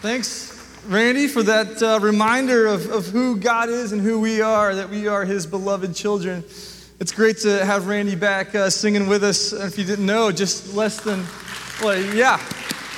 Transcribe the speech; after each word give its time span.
Thanks, 0.00 0.56
Randy, 0.86 1.26
for 1.26 1.42
that 1.42 1.82
uh, 1.82 1.98
reminder 2.00 2.68
of, 2.68 2.88
of 2.88 3.08
who 3.08 3.36
God 3.36 3.68
is 3.68 3.90
and 3.90 4.00
who 4.00 4.20
we 4.20 4.40
are, 4.40 4.72
that 4.72 4.88
we 4.88 5.08
are 5.08 5.24
His 5.24 5.44
beloved 5.44 5.92
children. 5.92 6.44
It's 7.00 7.10
great 7.10 7.38
to 7.38 7.64
have 7.64 7.88
Randy 7.88 8.14
back 8.14 8.54
uh, 8.54 8.70
singing 8.70 9.08
with 9.08 9.24
us. 9.24 9.52
If 9.52 9.76
you 9.76 9.82
didn't 9.82 10.06
know, 10.06 10.30
just 10.30 10.72
less 10.72 11.00
than, 11.00 11.24
well, 11.82 12.00
yeah, 12.14 12.36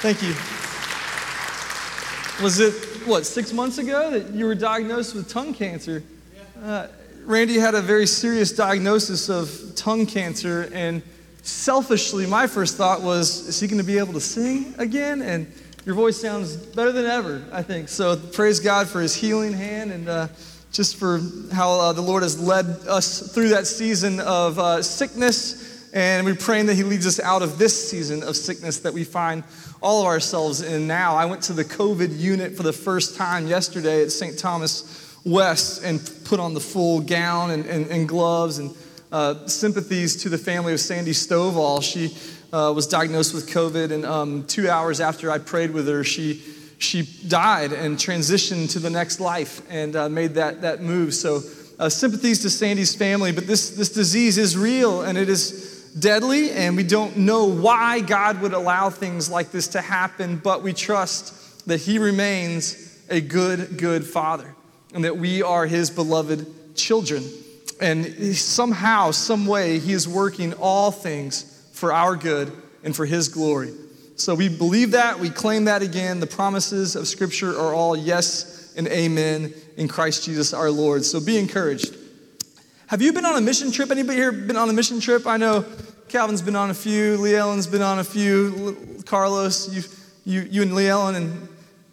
thank 0.03 0.21
you. 0.21 0.35
Was 2.45 2.61
it, 2.61 2.75
what, 3.09 3.25
six 3.25 3.55
months 3.55 3.79
ago 3.79 4.11
that 4.11 4.35
you 4.35 4.45
were 4.45 4.55
diagnosed 4.55 5.15
with 5.15 5.27
tongue 5.27 5.55
cancer? 5.55 6.03
Uh, 6.63 6.89
Randy 7.25 7.59
had 7.59 7.75
a 7.75 7.81
very 7.81 8.07
serious 8.07 8.53
diagnosis 8.53 9.31
of 9.31 9.75
tongue 9.75 10.05
cancer, 10.05 10.69
and 10.75 11.03
selfishly, 11.41 12.27
my 12.27 12.47
first 12.47 12.77
thought 12.77 13.01
was, 13.01 13.49
is 13.49 13.59
he 13.59 13.67
going 13.69 13.81
to 13.81 13.87
be 13.87 13.97
able 13.97 14.13
to 14.13 14.21
sing 14.21 14.75
again? 14.77 15.23
And 15.23 15.51
your 15.87 15.95
voice 15.95 16.21
sounds 16.21 16.57
better 16.57 16.93
than 16.93 17.07
ever, 17.07 17.43
I 17.53 17.63
think. 17.63 17.89
So 17.89 18.15
praise 18.17 18.61
God 18.61 18.87
for 18.87 19.01
his 19.01 19.15
healing 19.15 19.55
hand 19.55 19.93
and 19.93 20.09
uh, 20.09 20.29
just 20.73 20.97
for 20.97 21.21
how 21.53 21.73
uh, 21.73 21.93
the 21.95 22.03
Lord 22.03 22.23
has 22.23 22.39
led 22.39 22.67
us 22.87 23.33
through 23.33 23.49
that 23.51 23.67
season 23.67 24.21
of 24.21 24.59
uh, 24.59 24.83
sickness. 24.83 25.91
And 25.93 26.27
we're 26.27 26.37
praying 26.37 26.67
that 26.67 26.75
he 26.75 26.85
leads 26.85 27.07
us 27.07 27.19
out 27.19 27.41
of 27.41 27.59
this 27.59 27.91
season 27.91 28.23
of 28.23 28.37
sickness 28.37 28.81
that 28.81 28.93
we 28.93 29.05
find 29.05 29.43
all 29.83 30.03
of 30.03 30.07
ourselves 30.07 30.61
in 30.61 30.87
now. 30.87 31.17
I 31.17 31.25
went 31.25 31.43
to 31.45 31.55
the 31.55 31.65
COVID 31.65 32.17
unit 32.17 32.57
for 32.57 32.63
the 32.63 32.73
first 32.75 33.17
time 33.17 33.47
yesterday 33.47 34.03
at 34.03 34.13
St. 34.13 34.39
Thomas 34.39 35.19
West 35.25 35.83
and 35.83 35.99
put 36.25 36.41
on 36.41 36.53
the 36.53 36.61
full 36.61 37.01
gown 37.01 37.51
and, 37.53 37.65
and, 37.65 37.87
and 37.87 38.07
gloves 38.07 38.59
and 38.59 38.77
uh, 39.11 39.47
sympathies 39.47 40.23
to 40.23 40.29
the 40.29 40.39
family 40.39 40.75
of 40.75 40.81
Sandy 40.81 41.13
Stovall. 41.13 41.83
She 41.83 42.15
uh, 42.53 42.73
was 42.75 42.87
diagnosed 42.87 43.35
with 43.35 43.49
COVID, 43.49 43.93
and 43.93 44.05
um, 44.05 44.45
two 44.47 44.69
hours 44.69 45.01
after 45.01 45.31
I 45.31 45.39
prayed 45.39 45.71
with 45.71 45.87
her, 45.89 46.05
she 46.05 46.43
she 46.79 47.03
died 47.29 47.73
and 47.73 47.99
transitioned 47.99 48.73
to 48.73 48.79
the 48.79 48.89
next 48.89 49.21
life 49.21 49.61
and 49.69 49.95
uh, 49.95 50.09
made 50.09 50.35
that 50.35 50.63
that 50.63 50.81
move. 50.81 51.15
So 51.15 51.43
uh, 51.79 51.89
sympathies 51.89 52.41
to 52.43 52.51
Sandy's 52.51 52.95
family, 52.95 53.33
but 53.33 53.47
this 53.47 53.71
this 53.71 53.91
disease 53.91 54.39
is 54.39 54.57
real 54.57 55.03
and 55.03 55.17
it 55.17 55.29
is 55.29 55.93
deadly, 55.99 56.51
and 56.53 56.77
we 56.77 56.85
don't 56.85 57.17
know 57.17 57.45
why 57.45 58.01
God 58.01 58.41
would 58.41 58.53
allow 58.53 58.91
things 58.91 59.31
like 59.31 59.51
this 59.51 59.69
to 59.69 59.81
happen, 59.81 60.37
but 60.37 60.63
we 60.63 60.73
trust 60.73 61.67
that 61.67 61.81
He 61.81 61.99
remains 61.99 62.99
a 63.09 63.21
good 63.21 63.79
good 63.79 64.05
Father 64.05 64.55
and 64.93 65.05
that 65.05 65.17
we 65.17 65.43
are 65.43 65.67
His 65.67 65.91
beloved 65.91 66.75
children. 66.75 67.23
And 67.81 68.37
somehow, 68.37 69.11
some 69.11 69.47
way, 69.47 69.79
He 69.79 69.93
is 69.93 70.07
working 70.09 70.53
all 70.55 70.91
things 70.91 71.50
for 71.81 71.95
our 71.95 72.15
good 72.15 72.53
and 72.85 72.95
for 72.95 73.07
His 73.07 73.29
glory. 73.29 73.73
So 74.17 74.35
we 74.35 74.51
believe 74.51 74.91
that, 74.91 75.19
we 75.19 75.31
claim 75.31 75.65
that 75.65 75.81
again. 75.81 76.21
The 76.21 76.27
promises 76.27 76.95
of 76.95 77.09
Scripture 77.09 77.59
are 77.59 77.73
all 77.73 77.97
yes 77.97 78.75
and 78.77 78.87
amen 78.89 79.55
in 79.79 79.89
Christ 79.89 80.27
Jesus 80.27 80.53
our 80.53 80.71
Lord. 80.71 81.07
So 81.07 81.21
be 81.21 81.39
encouraged. 81.39 81.97
Have 82.89 83.01
you 83.01 83.15
been 83.15 83.25
on 83.25 83.37
a 83.37 83.41
mission 83.41 83.73
trip? 83.73 83.91
Anybody 83.91 84.19
here 84.19 84.31
been 84.31 84.57
on 84.57 84.69
a 84.69 84.75
mission 84.75 85.01
trip? 85.01 85.27
I 85.27 85.39
know 85.39 85.65
Calvin's 86.09 86.43
been 86.43 86.57
on 86.57 86.69
a 86.69 86.75
few, 86.75 87.17
Lee 87.17 87.35
Ellen's 87.35 87.67
been 87.67 87.83
on 87.83 87.99
a 87.99 88.05
few, 88.05 89.03
Carlos, 89.07 89.73
you, 89.73 89.83
you, 90.25 90.49
you 90.51 90.63
and 90.63 90.75
Lee 90.75 90.89
Ellen 90.89 91.15
and 91.15 91.49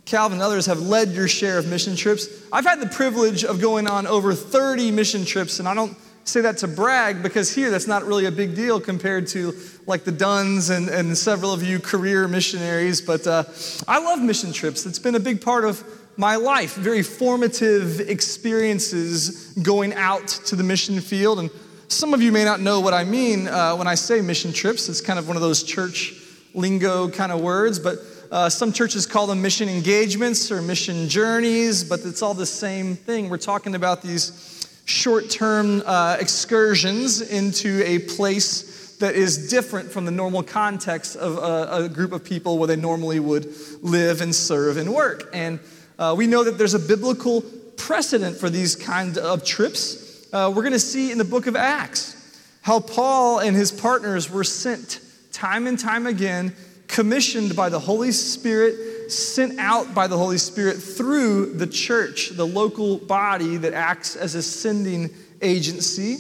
Calvin 0.05 0.38
and 0.38 0.41
others 0.41 0.65
have 0.65 0.81
led 0.81 1.11
your 1.11 1.27
share 1.27 1.58
of 1.58 1.67
mission 1.67 1.95
trips. 1.95 2.27
I've 2.52 2.65
had 2.65 2.81
the 2.81 2.88
privilege 2.88 3.45
of 3.45 3.61
going 3.61 3.88
on 3.88 4.08
over 4.08 4.33
30 4.33 4.91
mission 4.91 5.23
trips, 5.23 5.59
and 5.59 5.67
I 5.67 5.73
don't 5.73 5.95
say 6.28 6.42
that 6.42 6.58
to 6.58 6.67
brag 6.67 7.23
because 7.23 7.53
here 7.53 7.72
that's 7.72 7.88
not 7.88 8.03
really 8.06 8.25
a 8.25 8.31
big 8.31 8.56
deal 8.56 8.80
compared 8.80 9.28
to 9.28 9.56
like 9.86 10.03
the 10.03 10.11
Dunns 10.11 10.70
and, 10.70 10.89
and 10.89 11.17
several 11.17 11.53
of 11.53 11.64
you 11.64 11.80
career 11.80 12.28
missionaries. 12.28 13.02
But 13.02 13.25
uh, 13.25 13.44
I 13.88 14.00
love 14.00 14.22
mission 14.22 14.52
trips. 14.52 14.86
It's 14.86 15.00
been 15.00 15.16
a 15.16 15.20
big 15.20 15.42
part 15.42 15.64
of 15.64 15.83
my 16.17 16.36
life, 16.36 16.75
very 16.75 17.03
formative 17.03 18.00
experiences 18.02 19.53
going 19.61 19.94
out 19.94 20.28
to 20.28 20.55
the 20.55 20.64
mission 20.64 21.00
field. 21.00 21.39
And 21.39 21.50
some 21.88 22.14
of 22.14 22.22
you 22.22 22.32
may 22.32 22.44
not 22.44 22.59
know 22.59 22.80
what 22.82 22.94
I 22.94 23.04
mean 23.04 23.48
uh, 23.48 23.76
when 23.76 23.88
I 23.88 23.95
say 23.95 24.20
mission 24.21 24.52
trips. 24.52 24.89
It's 24.89 24.99
kind 24.99 25.20
of 25.20 25.27
one 25.27 25.38
of 25.38 25.44
those 25.44 25.64
church 25.64 26.15
lingo 26.54 27.08
kind 27.09 27.32
of 27.32 27.39
words, 27.39 27.77
but 27.77 27.99
uh, 28.32 28.49
some 28.49 28.73
churches 28.73 29.05
call 29.05 29.27
them 29.27 29.42
mission 29.42 29.70
engagements 29.70 30.52
or 30.52 30.61
mission 30.61 31.08
journeys, 31.08 31.83
but 31.83 32.02
it's 32.04 32.21
all 32.21 32.33
the 32.33 32.45
same 32.45 32.95
thing. 32.95 33.30
We're 33.30 33.38
talking 33.38 33.76
about 33.76 34.02
these 34.02 34.57
short 34.87 35.30
term 35.30 35.83
uh, 35.86 36.15
excursions 36.20 37.21
into 37.21 37.83
a 37.86 37.99
place 37.99 38.95
that 38.99 39.15
is 39.15 39.49
different 39.49 39.92
from 39.92 40.05
the 40.05 40.11
normal 40.11 40.42
context 40.42 41.15
of 41.17 41.37
a, 41.37 41.86
a, 41.86 41.89
group 41.89 42.14
of 42.14 42.23
people 42.23 42.58
where 42.58 42.67
they 42.67 42.75
normally 42.75 43.20
would 43.20 43.53
live 43.83 44.21
and 44.21 44.33
serve 44.33 44.77
and 44.77 44.92
work. 44.92 45.30
And 45.33 45.59
uh, 45.99 46.15
we 46.17 46.26
know 46.26 46.43
that 46.45 46.58
there's 46.58 46.73
a 46.73 46.80
biblical 46.80 47.42
precedent 47.76 48.37
for 48.37 48.49
these 48.49 48.76
kind 48.76 49.17
of 49.17 49.43
trips. 49.43 50.27
Uh, 50.33 50.52
we're 50.55 50.64
going 50.64 50.71
to 50.71 50.80
see 50.80 51.11
in 51.11 51.17
the 51.17 51.26
book 51.26 51.47
of 51.47 51.55
Acts 51.55 52.15
how 52.61 52.80
Paul 52.80 53.39
and 53.39 53.55
his 53.55 53.71
partners 53.71 54.31
were 54.31 54.45
sent 54.45 54.99
time 55.31 55.67
and 55.67 55.77
time 55.77 56.08
again, 56.08 56.55
commissioned 56.87 57.55
by 57.55 57.70
the 57.70 57.80
Holy 57.80 58.11
Spirit 58.11 58.96
sent 59.12 59.60
out 59.60 59.94
by 59.94 60.08
the 60.08 60.18
Holy 60.18 60.38
Spirit 60.38 60.78
through 60.78 61.54
the 61.54 61.68
church, 61.68 62.30
the 62.30 62.45
local 62.45 62.98
body 62.98 63.58
that 63.58 63.73
acts 63.73 64.16
as 64.16 64.36
a 64.36 64.42
sending 64.42 65.10
agency. 65.42 66.18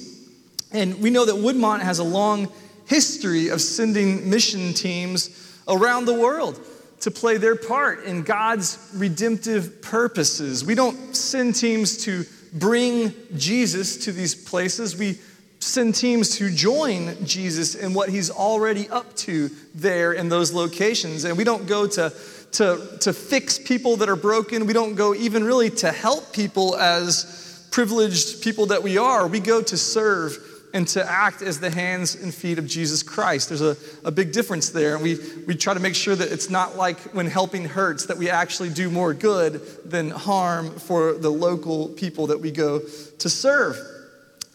And 0.71 1.01
we 1.01 1.09
know 1.09 1.25
that 1.25 1.35
Woodmont 1.35 1.81
has 1.81 1.99
a 1.99 2.03
long 2.03 2.51
history 2.85 3.49
of 3.49 3.61
sending 3.61 4.29
mission 4.29 4.73
teams 4.73 5.59
around 5.67 6.05
the 6.05 6.13
world 6.13 6.59
to 7.01 7.11
play 7.11 7.37
their 7.37 7.55
part 7.55 8.03
in 8.05 8.23
God's 8.23 8.91
redemptive 8.95 9.81
purposes. 9.81 10.65
We 10.65 10.75
don't 10.75 11.15
send 11.15 11.55
teams 11.55 12.03
to 12.05 12.25
bring 12.53 13.13
Jesus 13.35 14.05
to 14.05 14.11
these 14.11 14.33
places. 14.33 14.97
We 14.97 15.19
send 15.59 15.95
teams 15.95 16.37
to 16.37 16.49
join 16.53 17.25
Jesus 17.25 17.75
in 17.75 17.93
what 17.93 18.09
he's 18.09 18.29
already 18.29 18.89
up 18.89 19.15
to 19.17 19.49
there 19.75 20.13
in 20.13 20.29
those 20.29 20.53
locations. 20.53 21.23
And 21.23 21.37
we 21.37 21.43
don't 21.43 21.67
go 21.67 21.87
to 21.87 22.13
to, 22.53 22.97
to 23.01 23.13
fix 23.13 23.59
people 23.59 23.97
that 23.97 24.09
are 24.09 24.15
broken. 24.15 24.65
We 24.65 24.73
don't 24.73 24.95
go 24.95 25.13
even 25.13 25.43
really 25.43 25.69
to 25.71 25.91
help 25.91 26.33
people 26.33 26.75
as 26.75 27.67
privileged 27.71 28.41
people 28.41 28.67
that 28.67 28.81
we 28.81 28.97
are. 28.97 29.27
We 29.27 29.39
go 29.39 29.61
to 29.61 29.77
serve 29.77 30.37
and 30.73 30.87
to 30.87 31.09
act 31.09 31.41
as 31.41 31.59
the 31.59 31.69
hands 31.69 32.15
and 32.15 32.33
feet 32.33 32.59
of 32.59 32.67
Jesus 32.67 33.01
Christ. 33.01 33.49
There's 33.49 33.61
a, 33.61 33.77
a 34.03 34.11
big 34.11 34.31
difference 34.31 34.69
there. 34.69 34.95
And 34.95 35.03
we, 35.03 35.17
we 35.45 35.55
try 35.55 35.73
to 35.73 35.79
make 35.79 35.95
sure 35.95 36.15
that 36.15 36.31
it's 36.31 36.49
not 36.49 36.75
like 36.75 36.99
when 37.13 37.27
helping 37.27 37.65
hurts, 37.65 38.05
that 38.07 38.17
we 38.17 38.29
actually 38.29 38.69
do 38.69 38.89
more 38.89 39.13
good 39.13 39.61
than 39.85 40.09
harm 40.09 40.71
for 40.71 41.13
the 41.13 41.29
local 41.29 41.89
people 41.89 42.27
that 42.27 42.39
we 42.39 42.51
go 42.51 42.79
to 42.79 43.29
serve. 43.29 43.77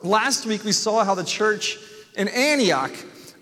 Last 0.02 0.46
week, 0.46 0.64
we 0.64 0.72
saw 0.72 1.04
how 1.04 1.14
the 1.14 1.24
church 1.24 1.78
in 2.16 2.28
Antioch 2.28 2.92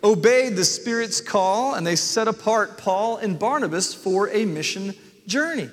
obeyed 0.03 0.57
the 0.57 0.65
Spirit's 0.65 1.21
call 1.21 1.75
and 1.75 1.87
they 1.87 1.97
set 1.97 2.29
apart 2.29 2.79
Paul 2.79 3.19
and 3.19 3.39
Barnabas 3.39 3.95
for 3.95 4.29
a 4.31 4.45
mission 4.45 4.95
journey. 5.27 5.71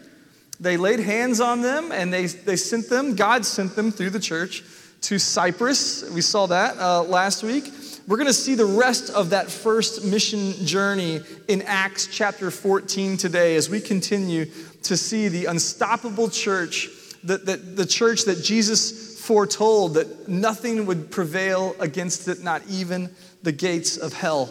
They 0.60 0.78
laid 0.78 1.00
hands 1.00 1.40
on 1.40 1.62
them 1.62 1.92
and 1.92 2.12
they, 2.12 2.26
they 2.26 2.56
sent 2.56 2.90
them, 2.90 3.16
God 3.16 3.46
sent 3.46 3.76
them 3.76 3.92
through 3.92 4.10
the 4.12 4.20
church 4.20 4.64
to 5.02 5.20
Cyprus. 5.20 6.10
We 6.10 6.22
saw 6.22 6.48
that 6.48 6.78
uh, 6.78 7.04
last 7.04 7.44
week. 7.44 7.72
We're 8.08 8.18
going 8.18 8.28
to 8.28 8.34
see 8.34 8.56
the 8.56 8.66
rest 8.66 9.10
of 9.10 9.32
that 9.32 9.52
first 9.52 10.06
mission 10.06 10.54
journey 10.66 11.22
in 11.50 11.62
Acts 11.64 12.08
chapter 12.08 12.50
14 12.50 13.18
today 13.18 13.58
as 13.58 13.70
we 13.70 13.82
continue 13.82 14.46
to 14.84 14.96
see 14.96 15.28
the 15.28 15.46
unstoppable 15.46 16.30
church, 16.30 16.90
that, 17.26 17.46
that, 17.46 17.76
the 17.76 17.86
church 17.86 18.24
that 18.24 18.42
Jesus 18.42 19.07
foretold 19.28 19.96
that 19.96 20.30
nothing 20.30 20.86
would 20.86 21.12
prevail 21.12 21.76
against 21.82 22.30
it, 22.30 22.42
not 22.42 22.62
even 22.70 23.14
the 23.44 23.52
gates 23.52 23.98
of 23.98 24.14
hell. 24.14 24.50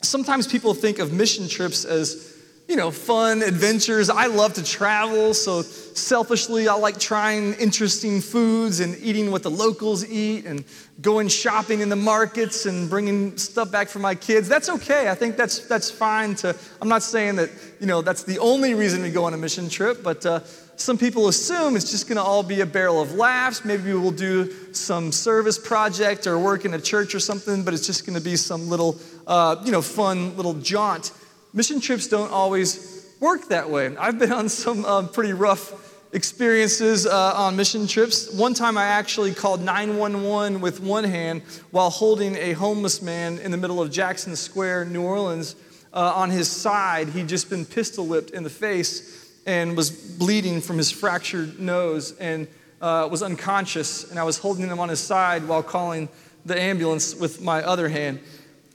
Sometimes 0.00 0.46
people 0.46 0.72
think 0.72 0.98
of 0.98 1.12
mission 1.12 1.46
trips 1.48 1.84
as, 1.84 2.34
you 2.68 2.76
know, 2.76 2.90
fun 2.90 3.42
adventures. 3.42 4.10
I 4.10 4.26
love 4.26 4.52
to 4.54 4.62
travel, 4.62 5.32
so 5.32 5.62
selfishly, 5.62 6.68
I 6.68 6.74
like 6.74 7.00
trying 7.00 7.54
interesting 7.54 8.20
foods 8.20 8.80
and 8.80 8.94
eating 8.98 9.30
what 9.30 9.42
the 9.42 9.50
locals 9.50 10.06
eat 10.06 10.44
and 10.44 10.62
going 11.00 11.28
shopping 11.28 11.80
in 11.80 11.88
the 11.88 11.96
markets 11.96 12.66
and 12.66 12.90
bringing 12.90 13.38
stuff 13.38 13.72
back 13.72 13.88
for 13.88 14.00
my 14.00 14.14
kids. 14.14 14.50
That's 14.50 14.68
okay. 14.68 15.08
I 15.08 15.14
think 15.14 15.38
that's, 15.38 15.60
that's 15.60 15.90
fine 15.90 16.34
to, 16.36 16.54
I'm 16.82 16.90
not 16.90 17.02
saying 17.02 17.36
that, 17.36 17.50
you 17.80 17.86
know, 17.86 18.02
that's 18.02 18.24
the 18.24 18.38
only 18.38 18.74
reason 18.74 19.00
we 19.00 19.10
go 19.10 19.24
on 19.24 19.32
a 19.32 19.38
mission 19.38 19.70
trip, 19.70 20.02
but 20.02 20.26
uh, 20.26 20.40
some 20.76 20.98
people 20.98 21.28
assume 21.28 21.74
it's 21.74 21.90
just 21.90 22.06
going 22.06 22.16
to 22.16 22.22
all 22.22 22.42
be 22.42 22.60
a 22.60 22.66
barrel 22.66 23.00
of 23.00 23.14
laughs. 23.14 23.64
Maybe 23.64 23.94
we'll 23.94 24.10
do 24.10 24.74
some 24.74 25.10
service 25.10 25.58
project 25.58 26.26
or 26.26 26.38
work 26.38 26.66
in 26.66 26.74
a 26.74 26.80
church 26.80 27.14
or 27.14 27.20
something, 27.20 27.64
but 27.64 27.72
it's 27.72 27.86
just 27.86 28.04
going 28.04 28.18
to 28.18 28.22
be 28.22 28.36
some 28.36 28.68
little, 28.68 29.00
uh, 29.26 29.56
you 29.64 29.72
know, 29.72 29.80
fun 29.80 30.36
little 30.36 30.54
jaunt. 30.54 31.12
Mission 31.58 31.80
trips 31.80 32.06
don't 32.06 32.30
always 32.30 33.12
work 33.18 33.48
that 33.48 33.68
way. 33.68 33.96
I've 33.96 34.16
been 34.16 34.30
on 34.30 34.48
some 34.48 34.84
uh, 34.84 35.08
pretty 35.08 35.32
rough 35.32 36.12
experiences 36.12 37.04
uh, 37.04 37.32
on 37.34 37.56
mission 37.56 37.88
trips. 37.88 38.32
One 38.32 38.54
time 38.54 38.78
I 38.78 38.84
actually 38.84 39.34
called 39.34 39.60
911 39.60 40.60
with 40.60 40.78
one 40.78 41.02
hand 41.02 41.42
while 41.72 41.90
holding 41.90 42.36
a 42.36 42.52
homeless 42.52 43.02
man 43.02 43.40
in 43.40 43.50
the 43.50 43.56
middle 43.56 43.82
of 43.82 43.90
Jackson 43.90 44.36
Square, 44.36 44.84
New 44.84 45.02
Orleans. 45.02 45.56
Uh, 45.92 46.12
on 46.14 46.30
his 46.30 46.48
side, 46.48 47.08
he'd 47.08 47.26
just 47.26 47.50
been 47.50 47.64
pistol 47.64 48.06
whipped 48.06 48.30
in 48.30 48.44
the 48.44 48.50
face 48.50 49.28
and 49.44 49.76
was 49.76 49.90
bleeding 49.90 50.60
from 50.60 50.78
his 50.78 50.92
fractured 50.92 51.58
nose 51.58 52.16
and 52.18 52.46
uh, 52.80 53.08
was 53.10 53.20
unconscious. 53.20 54.08
And 54.08 54.20
I 54.20 54.22
was 54.22 54.38
holding 54.38 54.68
him 54.68 54.78
on 54.78 54.90
his 54.90 55.00
side 55.00 55.48
while 55.48 55.64
calling 55.64 56.08
the 56.44 56.56
ambulance 56.56 57.16
with 57.16 57.42
my 57.42 57.64
other 57.64 57.88
hand. 57.88 58.20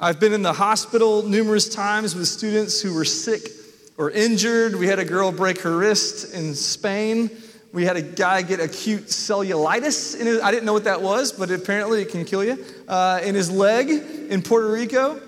I've 0.04 0.20
been 0.20 0.34
in 0.34 0.42
the 0.42 0.52
hospital 0.52 1.24
numerous 1.24 1.70
times 1.70 2.14
with 2.14 2.28
students 2.28 2.82
who 2.82 2.94
were 2.94 3.06
sick 3.06 3.48
or 3.98 4.12
injured. 4.12 4.76
We 4.76 4.86
had 4.86 5.00
a 5.00 5.06
girl 5.06 5.32
break 5.32 5.62
her 5.62 5.78
wrist 5.78 6.34
in 6.34 6.56
Spain. 6.56 7.32
We 7.72 7.86
had 7.86 7.96
a 7.96 8.02
guy 8.02 8.42
get 8.42 8.60
acute 8.60 9.04
cellulitis. 9.04 10.20
In 10.20 10.28
his, 10.28 10.42
I 10.42 10.52
didn't 10.52 10.66
know 10.66 10.74
what 10.74 10.84
that 10.84 11.02
was, 11.02 11.32
but 11.32 11.50
apparently 11.52 12.02
it 12.02 12.10
can 12.10 12.26
kill 12.26 12.44
you. 12.44 12.62
Uh, 12.86 13.22
in 13.24 13.34
his 13.34 13.50
leg 13.50 13.90
in 13.90 14.42
Puerto 14.42 14.70
Rico. 14.70 15.22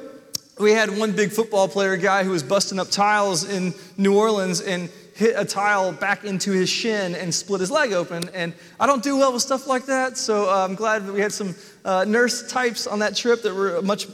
We 0.59 0.71
had 0.71 0.97
one 0.97 1.13
big 1.13 1.31
football 1.31 1.69
player 1.69 1.95
guy 1.95 2.25
who 2.25 2.31
was 2.31 2.43
busting 2.43 2.77
up 2.77 2.89
tiles 2.89 3.49
in 3.49 3.73
New 3.95 4.17
Orleans 4.17 4.59
and 4.59 4.89
hit 5.15 5.35
a 5.37 5.45
tile 5.45 5.93
back 5.93 6.25
into 6.25 6.51
his 6.51 6.69
shin 6.69 7.15
and 7.15 7.33
split 7.33 7.61
his 7.61 7.71
leg 7.71 7.93
open. 7.93 8.29
And 8.33 8.53
I 8.77 8.87
don't 8.87 9.01
do 9.01 9.15
well 9.15 9.31
with 9.31 9.41
stuff 9.41 9.67
like 9.67 9.85
that, 9.85 10.17
so 10.17 10.49
uh, 10.49 10.65
I'm 10.67 10.75
glad 10.75 11.05
that 11.05 11.13
we 11.13 11.21
had 11.21 11.31
some 11.31 11.55
uh, 11.85 12.03
nurse 12.03 12.51
types 12.51 12.87
on 12.87 12.99
that 12.99 13.15
trip 13.15 13.41
that 13.43 13.55
were 13.55 13.81
much 13.81 14.07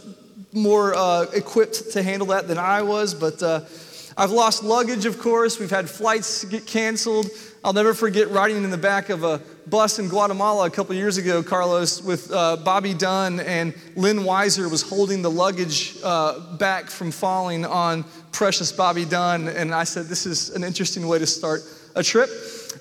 more 0.53 0.93
uh, 0.95 1.25
equipped 1.33 1.91
to 1.91 2.03
handle 2.03 2.27
that 2.27 2.47
than 2.47 2.57
I 2.57 2.81
was. 2.81 3.13
But 3.13 3.41
uh, 3.41 3.61
I've 4.17 4.31
lost 4.31 4.63
luggage, 4.63 5.05
of 5.05 5.19
course. 5.19 5.59
We've 5.59 5.69
had 5.69 5.89
flights 5.89 6.43
get 6.45 6.65
canceled. 6.65 7.27
I'll 7.63 7.73
never 7.73 7.93
forget 7.93 8.29
riding 8.31 8.63
in 8.63 8.71
the 8.71 8.77
back 8.77 9.09
of 9.09 9.23
a 9.23 9.39
bus 9.67 9.99
in 9.99 10.09
Guatemala 10.09 10.65
a 10.65 10.69
couple 10.69 10.95
years 10.95 11.17
ago, 11.17 11.43
Carlos, 11.43 12.01
with 12.01 12.31
uh, 12.31 12.57
Bobby 12.57 12.93
Dunn 12.93 13.39
and 13.39 13.73
Lynn 13.95 14.19
Weiser 14.19 14.69
was 14.69 14.81
holding 14.81 15.21
the 15.21 15.29
luggage 15.29 15.95
uh, 16.03 16.57
back 16.57 16.87
from 16.89 17.11
falling 17.11 17.65
on 17.65 18.03
precious 18.31 18.71
Bobby 18.71 19.05
Dunn. 19.05 19.47
And 19.47 19.73
I 19.73 19.83
said, 19.83 20.07
This 20.07 20.25
is 20.25 20.49
an 20.49 20.63
interesting 20.63 21.07
way 21.07 21.19
to 21.19 21.27
start 21.27 21.61
a 21.95 22.03
trip. 22.03 22.29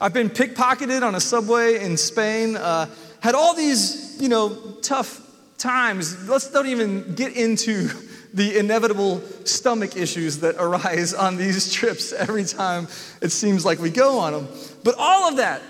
I've 0.00 0.14
been 0.14 0.30
pickpocketed 0.30 1.02
on 1.02 1.14
a 1.14 1.20
subway 1.20 1.84
in 1.84 1.96
Spain, 1.96 2.56
uh, 2.56 2.86
had 3.20 3.34
all 3.34 3.54
these, 3.54 4.20
you 4.20 4.30
know, 4.30 4.78
tough 4.80 5.29
times. 5.60 6.28
Let's 6.28 6.50
don't 6.50 6.66
even 6.66 7.14
get 7.14 7.36
into 7.36 7.88
the 8.32 8.58
inevitable 8.58 9.20
stomach 9.44 9.96
issues 9.96 10.38
that 10.40 10.56
arise 10.58 11.14
on 11.14 11.36
these 11.36 11.72
trips 11.74 12.12
every 12.12 12.44
time 12.44 12.88
it 13.20 13.30
seems 13.30 13.64
like 13.64 13.78
we 13.78 13.90
go 13.90 14.18
on 14.18 14.32
them. 14.32 14.48
But 14.82 14.96
all 14.98 15.28
of 15.28 15.36
that 15.36 15.62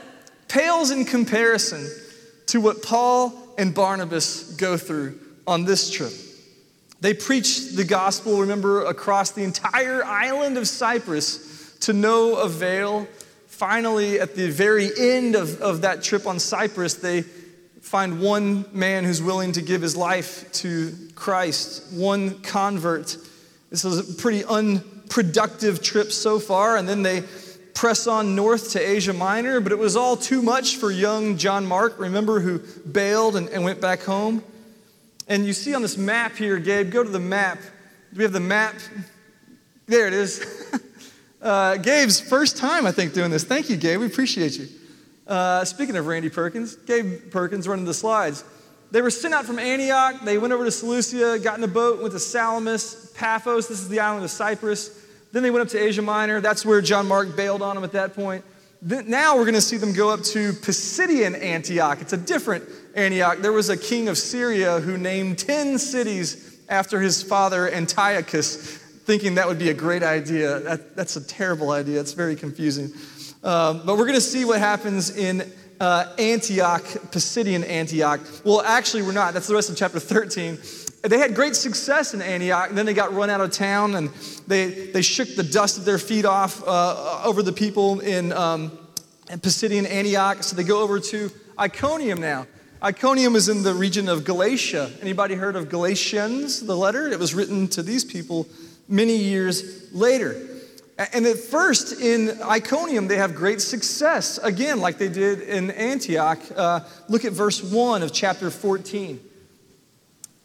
pales 0.48 0.90
in 0.90 1.04
comparison 1.04 1.88
to 2.46 2.60
what 2.60 2.82
Paul 2.82 3.32
and 3.58 3.74
Barnabas 3.74 4.54
go 4.56 4.76
through 4.76 5.18
on 5.46 5.64
this 5.64 5.90
trip. 5.90 6.12
They 7.00 7.14
preach 7.14 7.70
the 7.72 7.84
gospel, 7.84 8.40
remember, 8.40 8.84
across 8.84 9.30
the 9.30 9.42
entire 9.42 10.04
island 10.04 10.58
of 10.58 10.68
Cyprus 10.68 11.76
to 11.80 11.92
no 11.92 12.36
avail. 12.36 13.08
Finally, 13.46 14.20
at 14.20 14.34
the 14.34 14.50
very 14.50 14.90
end 14.98 15.34
of, 15.34 15.60
of 15.62 15.82
that 15.82 16.02
trip 16.02 16.26
on 16.26 16.38
Cyprus, 16.38 16.94
they 16.94 17.24
find 17.80 18.20
one 18.20 18.64
man 18.72 19.04
who's 19.04 19.22
willing 19.22 19.52
to 19.52 19.62
give 19.62 19.82
his 19.82 19.96
life 19.96 20.50
to 20.52 20.94
Christ, 21.14 21.92
one 21.92 22.40
convert. 22.40 23.16
This 23.70 23.84
was 23.84 23.98
a 23.98 24.14
pretty 24.14 24.44
unproductive 24.44 25.82
trip 25.82 26.12
so 26.12 26.38
far, 26.38 26.76
and 26.76 26.88
then 26.88 27.02
they 27.02 27.24
press 27.74 28.06
on 28.06 28.34
north 28.34 28.72
to 28.72 28.78
Asia 28.78 29.12
Minor, 29.12 29.60
but 29.60 29.72
it 29.72 29.78
was 29.78 29.96
all 29.96 30.16
too 30.16 30.42
much 30.42 30.76
for 30.76 30.90
young 30.90 31.36
John 31.36 31.66
Mark, 31.66 31.98
remember, 31.98 32.40
who 32.40 32.58
bailed 32.58 33.36
and, 33.36 33.48
and 33.48 33.64
went 33.64 33.80
back 33.80 34.02
home. 34.02 34.44
And 35.28 35.46
you 35.46 35.52
see 35.52 35.74
on 35.74 35.82
this 35.82 35.96
map 35.96 36.36
here, 36.36 36.58
Gabe, 36.58 36.90
go 36.90 37.02
to 37.02 37.08
the 37.08 37.20
map. 37.20 37.58
Do 38.12 38.18
we 38.18 38.24
have 38.24 38.32
the 38.32 38.40
map? 38.40 38.74
There 39.86 40.06
it 40.06 40.12
is. 40.12 40.44
uh, 41.42 41.76
Gabe's 41.76 42.20
first 42.20 42.56
time, 42.56 42.86
I 42.86 42.92
think, 42.92 43.14
doing 43.14 43.30
this. 43.30 43.44
Thank 43.44 43.70
you, 43.70 43.76
Gabe. 43.76 44.00
We 44.00 44.06
appreciate 44.06 44.58
you. 44.58 44.68
Uh, 45.30 45.64
speaking 45.64 45.94
of 45.94 46.08
Randy 46.08 46.28
Perkins, 46.28 46.74
Gabe 46.74 47.30
Perkins 47.30 47.68
running 47.68 47.84
the 47.84 47.94
slides. 47.94 48.42
They 48.90 49.00
were 49.00 49.10
sent 49.10 49.32
out 49.32 49.46
from 49.46 49.60
Antioch. 49.60 50.16
They 50.24 50.38
went 50.38 50.52
over 50.52 50.64
to 50.64 50.72
Seleucia, 50.72 51.38
got 51.38 51.56
in 51.56 51.62
a 51.62 51.68
boat, 51.68 52.00
went 52.00 52.12
to 52.14 52.18
Salamis, 52.18 53.12
Paphos. 53.14 53.68
This 53.68 53.78
is 53.78 53.88
the 53.88 54.00
island 54.00 54.24
of 54.24 54.32
Cyprus. 54.32 55.06
Then 55.30 55.44
they 55.44 55.52
went 55.52 55.62
up 55.62 55.68
to 55.68 55.78
Asia 55.78 56.02
Minor. 56.02 56.40
That's 56.40 56.66
where 56.66 56.80
John 56.80 57.06
Mark 57.06 57.36
bailed 57.36 57.62
on 57.62 57.76
them 57.76 57.84
at 57.84 57.92
that 57.92 58.14
point. 58.14 58.44
Then, 58.82 59.08
now 59.08 59.36
we're 59.36 59.44
going 59.44 59.54
to 59.54 59.60
see 59.60 59.76
them 59.76 59.92
go 59.92 60.10
up 60.10 60.22
to 60.22 60.52
Pisidian 60.52 61.40
Antioch. 61.40 62.00
It's 62.00 62.12
a 62.12 62.16
different 62.16 62.64
Antioch. 62.96 63.38
There 63.38 63.52
was 63.52 63.68
a 63.68 63.76
king 63.76 64.08
of 64.08 64.18
Syria 64.18 64.80
who 64.80 64.98
named 64.98 65.38
10 65.38 65.78
cities 65.78 66.58
after 66.68 67.00
his 67.00 67.22
father 67.22 67.72
Antiochus, 67.72 68.78
thinking 69.04 69.36
that 69.36 69.46
would 69.46 69.60
be 69.60 69.70
a 69.70 69.74
great 69.74 70.02
idea. 70.02 70.58
That, 70.58 70.96
that's 70.96 71.14
a 71.14 71.24
terrible 71.24 71.70
idea. 71.70 72.00
It's 72.00 72.14
very 72.14 72.34
confusing. 72.34 72.90
Um, 73.42 73.82
but 73.86 73.96
we're 73.96 74.04
going 74.04 74.14
to 74.14 74.20
see 74.20 74.44
what 74.44 74.58
happens 74.58 75.16
in 75.16 75.50
uh, 75.80 76.14
Antioch, 76.18 76.82
Pisidian 77.10 77.66
Antioch. 77.66 78.20
Well, 78.44 78.60
actually, 78.60 79.02
we're 79.02 79.12
not. 79.12 79.32
That's 79.32 79.46
the 79.46 79.54
rest 79.54 79.70
of 79.70 79.76
chapter 79.76 79.98
13. 79.98 80.58
They 81.02 81.18
had 81.18 81.34
great 81.34 81.56
success 81.56 82.12
in 82.12 82.20
Antioch, 82.20 82.68
and 82.68 82.76
then 82.76 82.84
they 82.84 82.92
got 82.92 83.14
run 83.14 83.30
out 83.30 83.40
of 83.40 83.50
town, 83.50 83.94
and 83.94 84.10
they, 84.46 84.90
they 84.90 85.00
shook 85.00 85.34
the 85.36 85.42
dust 85.42 85.78
of 85.78 85.86
their 85.86 85.96
feet 85.96 86.26
off 86.26 86.62
uh, 86.66 87.22
over 87.24 87.42
the 87.42 87.52
people 87.52 88.00
in, 88.00 88.32
um, 88.32 88.78
in 89.30 89.40
Pisidian 89.40 89.88
Antioch. 89.88 90.42
So 90.42 90.54
they 90.54 90.64
go 90.64 90.82
over 90.82 91.00
to 91.00 91.30
Iconium 91.58 92.20
now. 92.20 92.46
Iconium 92.82 93.34
is 93.36 93.48
in 93.48 93.62
the 93.62 93.72
region 93.72 94.08
of 94.08 94.24
Galatia. 94.24 94.90
Anybody 95.00 95.34
heard 95.34 95.56
of 95.56 95.70
Galatians, 95.70 96.60
the 96.60 96.76
letter? 96.76 97.08
It 97.08 97.18
was 97.18 97.34
written 97.34 97.68
to 97.68 97.82
these 97.82 98.04
people 98.04 98.46
many 98.86 99.16
years 99.16 99.90
later. 99.94 100.49
And 101.00 101.24
at 101.24 101.38
first 101.38 101.98
in 101.98 102.42
Iconium, 102.42 103.08
they 103.08 103.16
have 103.16 103.34
great 103.34 103.62
success, 103.62 104.36
again, 104.36 104.80
like 104.80 104.98
they 104.98 105.08
did 105.08 105.40
in 105.40 105.70
Antioch. 105.70 106.38
Uh, 106.54 106.80
look 107.08 107.24
at 107.24 107.32
verse 107.32 107.62
1 107.62 108.02
of 108.02 108.12
chapter 108.12 108.50
14. 108.50 109.18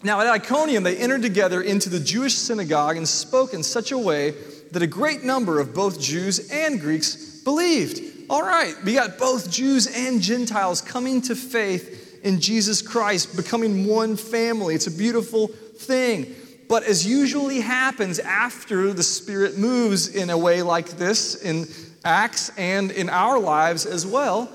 Now, 0.01 0.21
at 0.21 0.27
Iconium, 0.27 0.83
they 0.83 0.95
entered 0.95 1.23
together 1.23 1.61
into 1.61 1.89
the 1.89 1.99
Jewish 1.99 2.35
synagogue 2.35 2.95
and 2.95 3.05
spoke 3.05 3.53
in 3.53 3.63
such 3.63 3.91
a 3.91 3.97
way 3.97 4.33
that 4.71 4.81
a 4.81 4.87
great 4.87 5.25
number 5.25 5.59
of 5.59 5.73
both 5.73 5.99
Jews 5.99 6.49
and 6.49 6.79
Greeks 6.79 7.41
believed. 7.43 8.29
All 8.29 8.41
right, 8.41 8.75
we 8.85 8.93
got 8.93 9.17
both 9.17 9.51
Jews 9.51 9.87
and 9.87 10.21
Gentiles 10.21 10.79
coming 10.79 11.21
to 11.23 11.35
faith 11.35 12.21
in 12.23 12.39
Jesus 12.39 12.81
Christ, 12.81 13.35
becoming 13.35 13.87
one 13.87 14.15
family. 14.15 14.73
It's 14.73 14.87
a 14.87 14.91
beautiful 14.91 15.47
thing. 15.47 16.33
But 16.67 16.83
as 16.83 17.05
usually 17.05 17.59
happens 17.59 18.19
after 18.19 18.91
the 18.93 19.03
Spirit 19.03 19.57
moves 19.57 20.07
in 20.07 20.29
a 20.29 20.37
way 20.37 20.61
like 20.61 20.87
this 20.89 21.35
in 21.35 21.67
Acts 22.03 22.51
and 22.57 22.91
in 22.91 23.09
our 23.09 23.39
lives 23.39 23.85
as 23.85 24.05
well, 24.05 24.51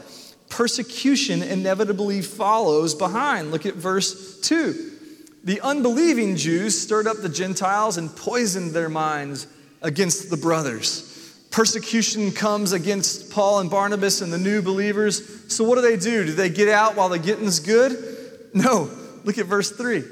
persecution 0.49 1.43
inevitably 1.43 2.23
follows 2.23 2.95
behind. 2.95 3.51
Look 3.51 3.67
at 3.67 3.75
verse 3.75 4.41
2. 4.41 4.91
The 5.45 5.61
unbelieving 5.61 6.37
Jews 6.37 6.81
stirred 6.81 7.07
up 7.07 7.19
the 7.19 7.29
Gentiles 7.29 7.97
and 7.97 8.15
poisoned 8.15 8.73
their 8.73 8.89
minds 8.89 9.47
against 9.83 10.31
the 10.31 10.37
brothers. 10.37 11.07
Persecution 11.51 12.31
comes 12.31 12.73
against 12.73 13.33
Paul 13.33 13.59
and 13.59 13.71
Barnabas 13.71 14.21
and 14.21 14.33
the 14.33 14.39
new 14.39 14.63
believers. 14.63 15.53
So, 15.53 15.65
what 15.65 15.75
do 15.77 15.81
they 15.81 15.97
do? 15.97 16.25
Do 16.25 16.33
they 16.33 16.51
get 16.51 16.69
out 16.69 16.95
while 16.95 17.09
the 17.09 17.19
getting's 17.19 17.59
good? 17.59 18.51
No. 18.55 18.91
Look 19.25 19.39
at 19.39 19.47
verse 19.47 19.71
3. 19.73 20.05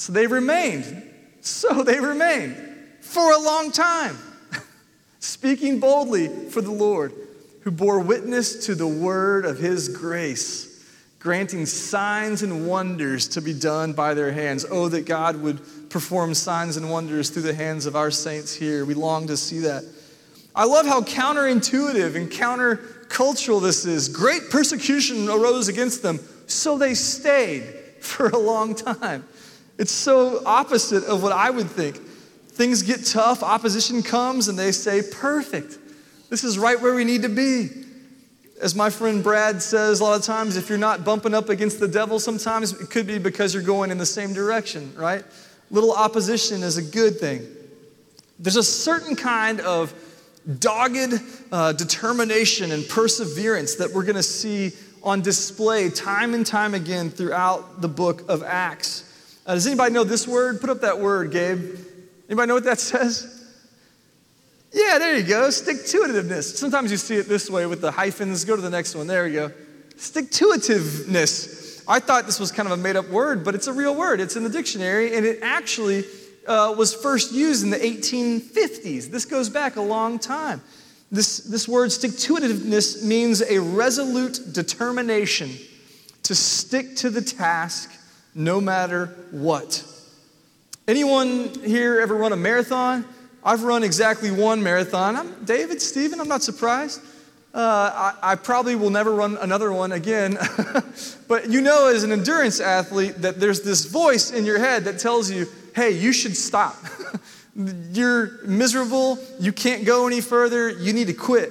So 0.00 0.14
they 0.14 0.26
remained. 0.26 1.10
So 1.42 1.82
they 1.82 2.00
remained 2.00 2.56
for 3.02 3.32
a 3.32 3.38
long 3.38 3.70
time, 3.70 4.16
speaking 5.20 5.78
boldly 5.78 6.28
for 6.48 6.62
the 6.62 6.70
Lord, 6.70 7.12
who 7.60 7.70
bore 7.70 8.00
witness 8.00 8.64
to 8.64 8.74
the 8.74 8.86
word 8.86 9.44
of 9.44 9.58
his 9.58 9.90
grace, 9.90 10.88
granting 11.18 11.66
signs 11.66 12.42
and 12.42 12.66
wonders 12.66 13.28
to 13.28 13.42
be 13.42 13.52
done 13.52 13.92
by 13.92 14.14
their 14.14 14.32
hands. 14.32 14.64
Oh, 14.70 14.88
that 14.88 15.04
God 15.04 15.36
would 15.42 15.60
perform 15.90 16.32
signs 16.32 16.78
and 16.78 16.90
wonders 16.90 17.28
through 17.28 17.42
the 17.42 17.52
hands 17.52 17.84
of 17.84 17.94
our 17.94 18.10
saints 18.10 18.54
here. 18.54 18.86
We 18.86 18.94
long 18.94 19.26
to 19.26 19.36
see 19.36 19.58
that. 19.58 19.84
I 20.56 20.64
love 20.64 20.86
how 20.86 21.02
counterintuitive 21.02 22.16
and 22.16 22.30
countercultural 22.30 23.60
this 23.60 23.84
is. 23.84 24.08
Great 24.08 24.48
persecution 24.48 25.28
arose 25.28 25.68
against 25.68 26.02
them, 26.02 26.20
so 26.46 26.78
they 26.78 26.94
stayed 26.94 27.64
for 28.00 28.30
a 28.30 28.38
long 28.38 28.74
time. 28.74 29.24
It's 29.80 29.92
so 29.92 30.42
opposite 30.44 31.04
of 31.04 31.22
what 31.22 31.32
I 31.32 31.48
would 31.48 31.70
think. 31.70 31.96
Things 31.96 32.82
get 32.82 33.06
tough, 33.06 33.42
opposition 33.42 34.02
comes, 34.02 34.48
and 34.48 34.58
they 34.58 34.72
say, 34.72 35.00
Perfect. 35.00 35.78
This 36.28 36.44
is 36.44 36.58
right 36.58 36.78
where 36.78 36.94
we 36.94 37.02
need 37.02 37.22
to 37.22 37.30
be. 37.30 37.70
As 38.60 38.74
my 38.74 38.90
friend 38.90 39.24
Brad 39.24 39.62
says 39.62 40.00
a 40.00 40.04
lot 40.04 40.20
of 40.20 40.26
times, 40.26 40.58
if 40.58 40.68
you're 40.68 40.76
not 40.76 41.02
bumping 41.02 41.32
up 41.32 41.48
against 41.48 41.80
the 41.80 41.88
devil, 41.88 42.20
sometimes 42.20 42.78
it 42.78 42.90
could 42.90 43.06
be 43.06 43.18
because 43.18 43.54
you're 43.54 43.62
going 43.62 43.90
in 43.90 43.96
the 43.96 44.04
same 44.04 44.34
direction, 44.34 44.92
right? 44.96 45.24
Little 45.70 45.92
opposition 45.94 46.62
is 46.62 46.76
a 46.76 46.82
good 46.82 47.18
thing. 47.18 47.48
There's 48.38 48.56
a 48.56 48.62
certain 48.62 49.16
kind 49.16 49.60
of 49.60 49.94
dogged 50.58 51.14
uh, 51.50 51.72
determination 51.72 52.70
and 52.72 52.86
perseverance 52.86 53.76
that 53.76 53.90
we're 53.90 54.04
going 54.04 54.16
to 54.16 54.22
see 54.22 54.72
on 55.02 55.22
display 55.22 55.88
time 55.88 56.34
and 56.34 56.44
time 56.44 56.74
again 56.74 57.08
throughout 57.08 57.80
the 57.80 57.88
book 57.88 58.28
of 58.28 58.42
Acts. 58.42 59.06
Uh, 59.46 59.54
does 59.54 59.66
anybody 59.66 59.92
know 59.92 60.04
this 60.04 60.28
word? 60.28 60.60
Put 60.60 60.70
up 60.70 60.82
that 60.82 60.98
word, 60.98 61.32
Gabe. 61.32 61.76
Anybody 62.28 62.48
know 62.48 62.54
what 62.54 62.64
that 62.64 62.78
says? 62.80 63.36
Yeah, 64.72 64.98
there 64.98 65.16
you 65.16 65.24
go. 65.24 65.50
Stick 65.50 65.84
to 65.86 65.98
itiveness. 65.98 66.56
Sometimes 66.56 66.90
you 66.90 66.96
see 66.96 67.16
it 67.16 67.28
this 67.28 67.50
way 67.50 67.66
with 67.66 67.80
the 67.80 67.90
hyphens. 67.90 68.44
Go 68.44 68.54
to 68.54 68.62
the 68.62 68.70
next 68.70 68.94
one. 68.94 69.06
There 69.06 69.24
we 69.24 69.32
go. 69.32 69.50
Stick 69.96 70.30
to 70.32 70.52
itiveness. 70.56 71.82
I 71.88 71.98
thought 71.98 72.26
this 72.26 72.38
was 72.38 72.52
kind 72.52 72.66
of 72.66 72.78
a 72.78 72.80
made 72.80 72.94
up 72.94 73.08
word, 73.08 73.44
but 73.44 73.56
it's 73.56 73.66
a 73.66 73.72
real 73.72 73.96
word. 73.96 74.20
It's 74.20 74.36
in 74.36 74.44
the 74.44 74.48
dictionary, 74.48 75.16
and 75.16 75.26
it 75.26 75.40
actually 75.42 76.04
uh, 76.46 76.72
was 76.78 76.94
first 76.94 77.32
used 77.32 77.64
in 77.64 77.70
the 77.70 77.78
1850s. 77.78 79.10
This 79.10 79.24
goes 79.24 79.48
back 79.48 79.74
a 79.74 79.82
long 79.82 80.20
time. 80.20 80.62
This, 81.10 81.38
this 81.38 81.66
word 81.66 81.90
stick 81.90 82.12
to 82.12 82.36
itiveness 82.36 83.02
means 83.02 83.42
a 83.42 83.58
resolute 83.58 84.52
determination 84.52 85.50
to 86.22 86.34
stick 86.36 86.94
to 86.96 87.10
the 87.10 87.20
task 87.20 87.90
no 88.34 88.60
matter 88.60 89.06
what. 89.30 89.84
Anyone 90.86 91.50
here 91.64 92.00
ever 92.00 92.14
run 92.14 92.32
a 92.32 92.36
marathon? 92.36 93.04
I've 93.44 93.62
run 93.62 93.82
exactly 93.84 94.30
one 94.30 94.62
marathon. 94.62 95.16
I'm 95.16 95.44
David, 95.44 95.80
Stephen, 95.80 96.20
I'm 96.20 96.28
not 96.28 96.42
surprised. 96.42 97.00
Uh, 97.52 98.12
I, 98.22 98.32
I, 98.32 98.34
probably 98.36 98.76
will 98.76 98.90
never 98.90 99.12
run 99.12 99.36
another 99.38 99.72
one 99.72 99.90
again. 99.90 100.38
but 101.28 101.50
you 101.50 101.60
know, 101.60 101.88
as 101.88 102.04
an 102.04 102.12
endurance 102.12 102.60
athlete, 102.60 103.16
that 103.22 103.40
there's 103.40 103.62
this 103.62 103.86
voice 103.86 104.30
in 104.30 104.44
your 104.44 104.60
head 104.60 104.84
that 104.84 105.00
tells 105.00 105.28
you, 105.28 105.48
hey, 105.74 105.90
you 105.90 106.12
should 106.12 106.36
stop. 106.36 106.76
You're 107.56 108.44
miserable. 108.44 109.18
You 109.40 109.52
can't 109.52 109.84
go 109.84 110.06
any 110.06 110.20
further. 110.20 110.70
You 110.70 110.92
need 110.92 111.08
to 111.08 111.12
quit. 111.12 111.50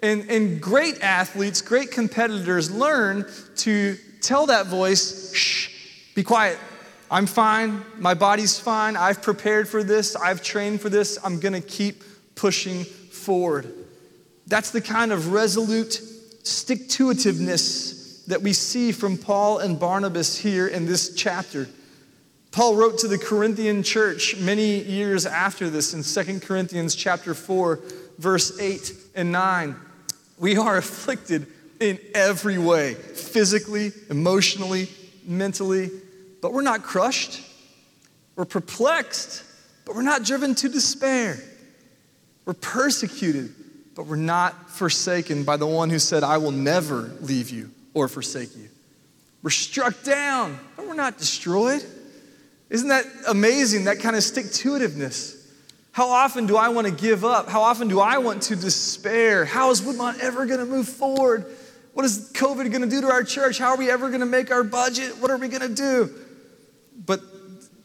And, 0.00 0.30
and 0.30 0.60
great 0.60 1.00
athletes, 1.00 1.60
great 1.60 1.90
competitors 1.90 2.70
learn 2.70 3.26
to 3.56 3.96
tell 4.20 4.46
that 4.46 4.66
voice, 4.66 5.34
shh, 5.34 5.71
be 6.14 6.22
quiet. 6.22 6.58
I'm 7.10 7.26
fine. 7.26 7.82
My 7.98 8.14
body's 8.14 8.58
fine. 8.58 8.96
I've 8.96 9.22
prepared 9.22 9.68
for 9.68 9.82
this. 9.82 10.16
I've 10.16 10.42
trained 10.42 10.80
for 10.80 10.88
this. 10.88 11.18
I'm 11.22 11.40
going 11.40 11.52
to 11.52 11.60
keep 11.60 12.02
pushing 12.34 12.84
forward. 12.84 13.72
That's 14.46 14.70
the 14.70 14.80
kind 14.80 15.12
of 15.12 15.32
resolute 15.32 16.00
stick 16.42 16.88
to 16.90 17.08
itiveness 17.08 18.24
that 18.26 18.40
we 18.42 18.52
see 18.52 18.92
from 18.92 19.18
Paul 19.18 19.58
and 19.58 19.78
Barnabas 19.78 20.38
here 20.38 20.66
in 20.66 20.86
this 20.86 21.14
chapter. 21.14 21.68
Paul 22.50 22.76
wrote 22.76 22.98
to 22.98 23.08
the 23.08 23.18
Corinthian 23.18 23.82
church 23.82 24.36
many 24.36 24.82
years 24.82 25.26
after 25.26 25.70
this 25.70 25.94
in 25.94 26.02
2 26.02 26.40
Corinthians 26.40 26.94
chapter 26.94 27.34
4 27.34 27.80
verse 28.18 28.58
8 28.58 28.92
and 29.14 29.32
9. 29.32 29.76
We 30.38 30.56
are 30.56 30.76
afflicted 30.78 31.46
in 31.80 31.98
every 32.14 32.58
way, 32.58 32.94
physically, 32.94 33.92
emotionally, 34.08 34.88
mentally, 35.26 35.90
but 36.42 36.52
we're 36.52 36.60
not 36.60 36.82
crushed. 36.82 37.40
We're 38.36 38.44
perplexed, 38.44 39.44
but 39.86 39.94
we're 39.94 40.02
not 40.02 40.24
driven 40.24 40.54
to 40.56 40.68
despair. 40.68 41.38
We're 42.44 42.54
persecuted, 42.54 43.54
but 43.94 44.06
we're 44.06 44.16
not 44.16 44.68
forsaken 44.68 45.44
by 45.44 45.56
the 45.56 45.66
one 45.66 45.88
who 45.88 45.98
said, 45.98 46.24
I 46.24 46.36
will 46.38 46.50
never 46.50 47.12
leave 47.20 47.48
you 47.48 47.70
or 47.94 48.08
forsake 48.08 48.54
you. 48.56 48.68
We're 49.42 49.50
struck 49.50 50.02
down, 50.02 50.58
but 50.76 50.86
we're 50.86 50.94
not 50.94 51.18
destroyed. 51.18 51.84
Isn't 52.68 52.88
that 52.88 53.04
amazing, 53.28 53.84
that 53.84 54.00
kind 54.00 54.16
of 54.16 54.22
stick 54.22 54.50
to 54.50 54.70
itiveness? 54.72 55.38
How 55.92 56.08
often 56.08 56.46
do 56.46 56.56
I 56.56 56.70
want 56.70 56.86
to 56.86 56.92
give 56.92 57.24
up? 57.24 57.48
How 57.48 57.60
often 57.60 57.86
do 57.86 58.00
I 58.00 58.18
want 58.18 58.42
to 58.44 58.56
despair? 58.56 59.44
How 59.44 59.70
is 59.70 59.82
Woodmont 59.82 60.20
ever 60.20 60.46
going 60.46 60.60
to 60.60 60.66
move 60.66 60.88
forward? 60.88 61.44
What 61.92 62.06
is 62.06 62.32
COVID 62.32 62.70
going 62.70 62.82
to 62.82 62.88
do 62.88 63.02
to 63.02 63.10
our 63.10 63.22
church? 63.22 63.58
How 63.58 63.72
are 63.72 63.76
we 63.76 63.90
ever 63.90 64.08
going 64.08 64.20
to 64.20 64.26
make 64.26 64.50
our 64.50 64.64
budget? 64.64 65.18
What 65.18 65.30
are 65.30 65.36
we 65.36 65.48
going 65.48 65.68
to 65.68 65.74
do? 65.74 66.10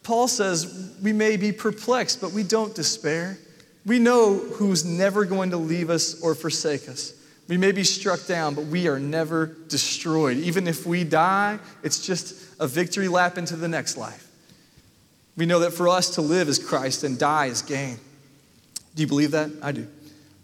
Paul 0.08 0.26
says 0.26 0.94
we 1.02 1.12
may 1.12 1.36
be 1.36 1.52
perplexed, 1.52 2.22
but 2.22 2.32
we 2.32 2.42
don't 2.42 2.74
despair. 2.74 3.36
We 3.84 3.98
know 3.98 4.38
who's 4.38 4.82
never 4.82 5.26
going 5.26 5.50
to 5.50 5.58
leave 5.58 5.90
us 5.90 6.22
or 6.22 6.34
forsake 6.34 6.88
us. 6.88 7.12
We 7.46 7.58
may 7.58 7.72
be 7.72 7.84
struck 7.84 8.24
down, 8.26 8.54
but 8.54 8.64
we 8.64 8.88
are 8.88 8.98
never 8.98 9.54
destroyed. 9.68 10.38
Even 10.38 10.66
if 10.66 10.86
we 10.86 11.04
die, 11.04 11.58
it's 11.82 12.00
just 12.06 12.42
a 12.58 12.66
victory 12.66 13.06
lap 13.06 13.36
into 13.36 13.54
the 13.54 13.68
next 13.68 13.98
life. 13.98 14.26
We 15.36 15.44
know 15.44 15.58
that 15.58 15.74
for 15.74 15.90
us 15.90 16.14
to 16.14 16.22
live 16.22 16.48
is 16.48 16.58
Christ 16.58 17.04
and 17.04 17.18
die 17.18 17.46
is 17.46 17.60
gain. 17.60 17.98
Do 18.94 19.02
you 19.02 19.08
believe 19.08 19.32
that? 19.32 19.50
I 19.60 19.72
do. 19.72 19.86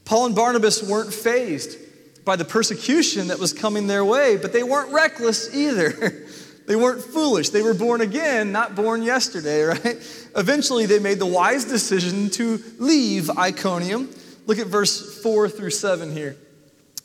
Paul 0.04 0.26
and 0.26 0.35
Barnabas 0.35 0.83
weren't 0.83 1.11
fazed 1.11 1.78
by 2.26 2.37
the 2.37 2.44
persecution 2.44 3.28
that 3.28 3.38
was 3.38 3.54
coming 3.54 3.87
their 3.87 4.04
way, 4.04 4.37
but 4.37 4.52
they 4.52 4.62
weren't 4.62 4.92
reckless 4.92 5.54
either. 5.54 6.24
They 6.66 6.76
weren't 6.76 7.02
foolish. 7.02 7.50
They 7.50 7.62
were 7.62 7.75
born 7.75 8.00
again, 8.00 8.52
not 8.52 8.75
born 8.75 9.02
yesterday, 9.02 9.62
right? 9.64 10.28
Eventually, 10.37 10.87
they 10.87 10.99
made 10.99 11.18
the 11.18 11.26
wise 11.26 11.64
decision 11.64 12.30
to 12.30 12.62
leave 12.78 13.30
Iconium. 13.30 14.09
Look 14.47 14.59
at 14.59 14.66
verse 14.66 15.23
4 15.23 15.49
through 15.49 15.71
7 15.71 16.12
here. 16.12 16.37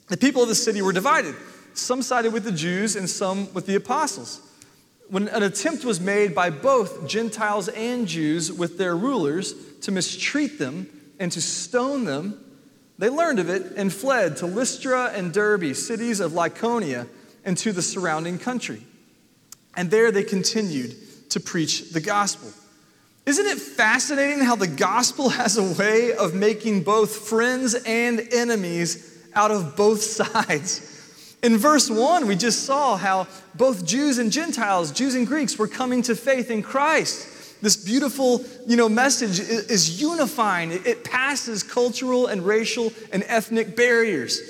The 0.08 0.18
people 0.18 0.42
of 0.42 0.50
the 0.50 0.56
city 0.56 0.82
were 0.82 0.94
divided. 0.94 1.36
Some 1.74 2.02
sided 2.02 2.34
with 2.34 2.44
the 2.44 2.52
Jews 2.52 2.96
and 2.96 3.10
some 3.10 3.54
with 3.54 3.66
the 3.66 3.76
apostles. 3.76 4.42
When 5.08 5.28
an 5.30 5.44
attempt 5.44 5.86
was 5.86 6.00
made 6.00 6.36
by 6.36 6.50
both 6.50 7.08
Gentiles 7.08 7.68
and 7.70 8.08
Jews 8.08 8.52
with 8.52 8.78
their 8.78 8.96
rulers 8.96 9.54
to 9.82 9.92
mistreat 9.92 10.60
them 10.60 10.90
and 11.20 11.32
to 11.32 11.42
stone 11.42 12.06
them, 12.06 12.44
they 12.98 13.10
learned 13.10 13.40
of 13.40 13.50
it 13.50 13.74
and 13.78 13.92
fled 13.92 14.38
to 14.38 14.46
Lystra 14.46 15.12
and 15.14 15.34
Derbe, 15.34 15.74
cities 15.74 16.20
of 16.20 16.34
Lycaonia, 16.34 17.08
and 17.46 17.58
to 17.58 17.72
the 17.72 17.82
surrounding 17.82 18.38
country. 18.38 18.84
And 19.76 19.92
there 19.92 20.12
they 20.12 20.24
continued 20.24 20.96
to 21.30 21.40
preach 21.40 21.92
the 21.92 22.02
gospel. 22.02 22.50
Isn't 23.26 23.46
it 23.46 23.60
fascinating 23.60 24.40
how 24.40 24.56
the 24.56 24.68
gospel 24.68 25.30
has 25.40 25.58
a 25.58 25.82
way 25.82 26.14
of 26.14 26.34
making 26.34 26.84
both 26.84 27.16
friends 27.16 27.76
and 27.86 28.28
enemies 28.32 29.24
out 29.36 29.52
of 29.52 29.76
both 29.76 30.02
sides? 30.02 30.86
In 31.42 31.58
verse 31.58 31.90
1, 31.90 32.28
we 32.28 32.36
just 32.36 32.66
saw 32.66 32.98
how 32.98 33.28
both 33.56 33.86
Jews 33.86 34.18
and 34.18 34.32
Gentiles, 34.32 34.92
Jews 34.92 35.16
and 35.16 35.26
Greeks, 35.26 35.58
were 35.58 35.68
coming 35.68 36.02
to 36.04 36.16
faith 36.16 36.52
in 36.52 36.62
Christ. 36.62 37.62
This 37.62 37.78
beautiful 37.78 38.44
you 38.66 38.76
know, 38.76 38.90
message 38.90 39.40
is 39.40 40.02
unifying, 40.02 40.72
it 40.72 41.04
passes 41.04 41.62
cultural 41.64 42.28
and 42.28 42.46
racial 42.46 42.92
and 43.12 43.24
ethnic 43.28 43.76
barriers. 43.76 44.42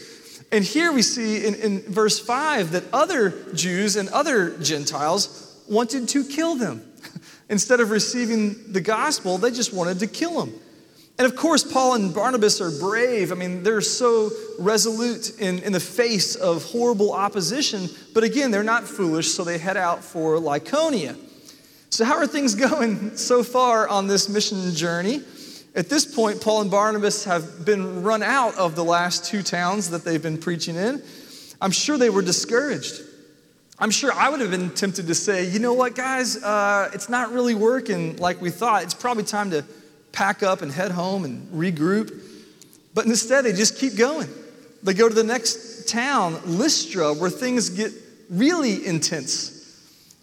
And 0.51 0.63
here 0.63 0.91
we 0.91 1.01
see 1.01 1.45
in, 1.45 1.55
in 1.55 1.81
verse 1.81 2.19
5 2.19 2.71
that 2.71 2.83
other 2.91 3.31
Jews 3.53 3.95
and 3.95 4.09
other 4.09 4.57
Gentiles 4.57 5.63
wanted 5.69 6.09
to 6.09 6.23
kill 6.23 6.55
them. 6.55 6.83
Instead 7.49 7.79
of 7.79 7.91
receiving 7.91 8.71
the 8.71 8.81
gospel, 8.81 9.37
they 9.37 9.51
just 9.51 9.73
wanted 9.73 9.99
to 9.99 10.07
kill 10.07 10.39
them. 10.39 10.53
And 11.19 11.25
of 11.25 11.35
course, 11.35 11.69
Paul 11.69 11.95
and 11.95 12.13
Barnabas 12.13 12.61
are 12.61 12.71
brave. 12.71 13.33
I 13.33 13.35
mean, 13.35 13.61
they're 13.61 13.81
so 13.81 14.31
resolute 14.57 15.37
in, 15.39 15.59
in 15.59 15.73
the 15.73 15.79
face 15.79 16.35
of 16.35 16.63
horrible 16.63 17.11
opposition. 17.11 17.89
But 18.13 18.23
again, 18.23 18.51
they're 18.51 18.63
not 18.63 18.85
foolish, 18.85 19.27
so 19.27 19.43
they 19.43 19.57
head 19.57 19.75
out 19.75 20.01
for 20.01 20.37
Lycaonia. 20.37 21.17
So, 21.89 22.05
how 22.05 22.15
are 22.15 22.25
things 22.25 22.55
going 22.69 23.17
so 23.17 23.43
far 23.43 23.87
on 23.89 24.07
this 24.07 24.29
mission 24.29 24.73
journey? 24.73 25.21
At 25.75 25.89
this 25.89 26.05
point, 26.05 26.41
Paul 26.41 26.61
and 26.61 26.71
Barnabas 26.71 27.25
have 27.25 27.63
been 27.63 28.03
run 28.03 28.23
out 28.23 28.57
of 28.57 28.75
the 28.75 28.83
last 28.83 29.25
two 29.25 29.43
towns 29.43 29.91
that 29.91 30.03
they've 30.03 30.21
been 30.21 30.38
preaching 30.38 30.75
in. 30.75 31.01
I'm 31.61 31.71
sure 31.71 31.97
they 31.97 32.09
were 32.09 32.21
discouraged. 32.21 33.01
I'm 33.77 33.91
sure 33.91 34.11
I 34.11 34.29
would 34.29 34.41
have 34.41 34.51
been 34.51 34.71
tempted 34.71 35.07
to 35.07 35.15
say, 35.15 35.47
you 35.49 35.59
know 35.59 35.73
what, 35.73 35.95
guys, 35.95 36.43
uh, 36.43 36.89
it's 36.93 37.07
not 37.07 37.31
really 37.31 37.55
working 37.55 38.17
like 38.17 38.41
we 38.41 38.49
thought. 38.49 38.83
It's 38.83 38.93
probably 38.93 39.23
time 39.23 39.51
to 39.51 39.63
pack 40.11 40.43
up 40.43 40.61
and 40.61 40.71
head 40.71 40.91
home 40.91 41.23
and 41.23 41.47
regroup. 41.53 42.11
But 42.93 43.05
instead, 43.05 43.45
they 43.45 43.53
just 43.53 43.77
keep 43.77 43.95
going. 43.95 44.27
They 44.83 44.93
go 44.93 45.07
to 45.07 45.15
the 45.15 45.23
next 45.23 45.88
town, 45.88 46.39
Lystra, 46.45 47.13
where 47.13 47.29
things 47.29 47.69
get 47.69 47.93
really 48.29 48.85
intense. 48.85 49.58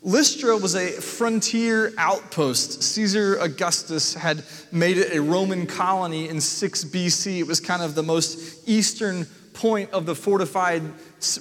Lystra 0.02 0.56
was 0.56 0.76
a 0.76 0.88
frontier 0.90 1.92
outpost. 1.98 2.82
Caesar 2.82 3.38
Augustus 3.38 4.14
had 4.14 4.44
made 4.70 4.98
it 4.98 5.16
a 5.16 5.20
Roman 5.20 5.66
colony 5.66 6.28
in 6.28 6.40
6 6.40 6.84
BC. 6.84 7.38
It 7.38 7.46
was 7.46 7.60
kind 7.60 7.82
of 7.82 7.94
the 7.94 8.02
most 8.02 8.68
eastern 8.68 9.26
point 9.52 9.90
of 9.90 10.06
the 10.06 10.14
fortified 10.14 10.82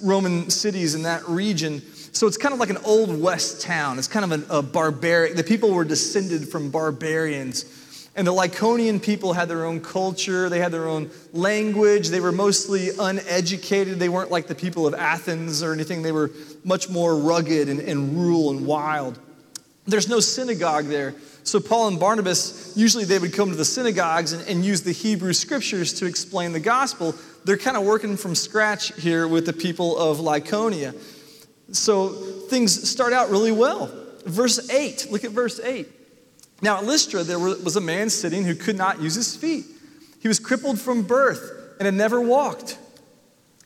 Roman 0.02 0.50
cities 0.50 0.96
in 0.96 1.04
that 1.04 1.28
region. 1.28 1.82
So 2.14 2.28
it's 2.28 2.38
kind 2.38 2.54
of 2.54 2.60
like 2.60 2.70
an 2.70 2.78
old 2.86 3.22
west 3.22 3.62
town. 3.62 4.00
It's 4.00 4.08
kind 4.08 4.32
of 4.32 4.50
a, 4.50 4.62
barbaric, 4.62 5.36
the 5.36 5.44
people 5.44 5.72
were 5.72 5.84
descended 5.84 6.48
from 6.48 6.72
barbarians. 6.72 7.66
And 8.18 8.26
the 8.26 8.32
Lycaonian 8.32 9.04
people 9.04 9.34
had 9.34 9.50
their 9.50 9.66
own 9.66 9.82
culture, 9.82 10.48
they 10.48 10.60
had 10.60 10.72
their 10.72 10.88
own 10.88 11.10
language, 11.34 12.08
they 12.08 12.22
were 12.22 12.32
mostly 12.32 12.92
uneducated. 12.98 14.00
They 14.00 14.08
weren't 14.08 14.32
like 14.32 14.48
the 14.48 14.56
people 14.56 14.88
of 14.88 14.94
Athens 14.94 15.62
or 15.62 15.74
anything, 15.74 16.02
they 16.02 16.14
were 16.14 16.32
much 16.64 16.90
more 16.90 17.18
rugged 17.18 17.68
and, 17.68 17.82
and 17.82 18.18
rural 18.18 18.52
and 18.52 18.66
wild. 18.66 19.20
There's 19.86 20.08
no 20.08 20.20
synagogue 20.20 20.86
there. 20.86 21.14
So 21.44 21.60
Paul 21.60 21.90
and 21.90 22.00
Barnabas, 22.00 22.74
usually 22.76 23.04
they 23.04 23.20
would 23.20 23.34
come 23.34 23.50
to 23.52 23.56
the 23.56 23.66
synagogues 23.66 24.34
and, 24.34 24.48
and 24.48 24.66
use 24.66 24.82
the 24.82 24.94
Hebrew 24.94 25.34
scriptures 25.34 25.94
to 25.96 26.08
explain 26.08 26.54
the 26.54 26.60
gospel. 26.60 27.14
They're 27.44 27.58
kind 27.58 27.78
of 27.78 27.84
working 27.84 28.18
from 28.18 28.34
scratch 28.34 28.96
here 29.00 29.28
with 29.28 29.46
the 29.46 29.54
people 29.54 29.96
of 29.98 30.18
Lycaonia. 30.18 30.96
So 31.72 32.10
things 32.10 32.90
start 32.90 33.14
out 33.14 33.30
really 33.30 33.52
well. 33.52 33.92
Verse 34.26 34.70
8, 34.72 35.08
look 35.12 35.24
at 35.24 35.32
verse 35.32 35.60
8. 35.60 35.88
Now 36.62 36.78
at 36.78 36.86
Lystra, 36.86 37.24
there 37.24 37.40
was 37.40 37.76
a 37.76 37.82
man 37.82 38.10
sitting 38.10 38.44
who 38.44 38.56
could 38.56 38.78
not 38.78 39.02
use 39.02 39.16
his 39.16 39.36
feet. 39.36 39.66
He 40.20 40.28
was 40.28 40.40
crippled 40.40 40.80
from 40.80 41.04
birth 41.04 41.76
and 41.80 41.86
had 41.86 41.94
never 41.94 42.20
walked. 42.20 42.78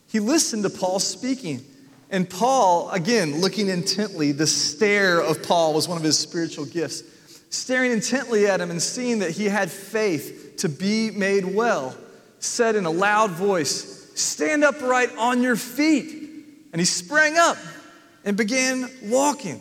He 0.08 0.20
listened 0.20 0.64
to 0.64 0.70
Paul 0.70 0.98
speaking. 0.98 1.64
And 2.10 2.28
Paul, 2.28 2.90
again, 2.90 3.40
looking 3.40 3.68
intently, 3.68 4.32
the 4.32 4.46
stare 4.46 5.20
of 5.20 5.42
Paul 5.42 5.74
was 5.74 5.86
one 5.86 5.96
of 5.96 6.02
his 6.02 6.18
spiritual 6.18 6.64
gifts. 6.64 7.04
Staring 7.50 7.92
intently 7.92 8.46
at 8.46 8.60
him 8.60 8.70
and 8.70 8.82
seeing 8.82 9.20
that 9.20 9.30
he 9.30 9.46
had 9.46 9.70
faith 9.70 10.54
to 10.58 10.68
be 10.68 11.10
made 11.12 11.44
well, 11.44 11.96
said 12.40 12.74
in 12.74 12.84
a 12.84 12.90
loud 12.90 13.30
voice, 13.30 14.10
Stand 14.14 14.64
upright 14.64 15.16
on 15.16 15.42
your 15.42 15.56
feet. 15.56 16.20
And 16.72 16.80
he 16.80 16.84
sprang 16.84 17.38
up 17.38 17.56
and 18.24 18.36
began 18.36 18.90
walking. 19.04 19.60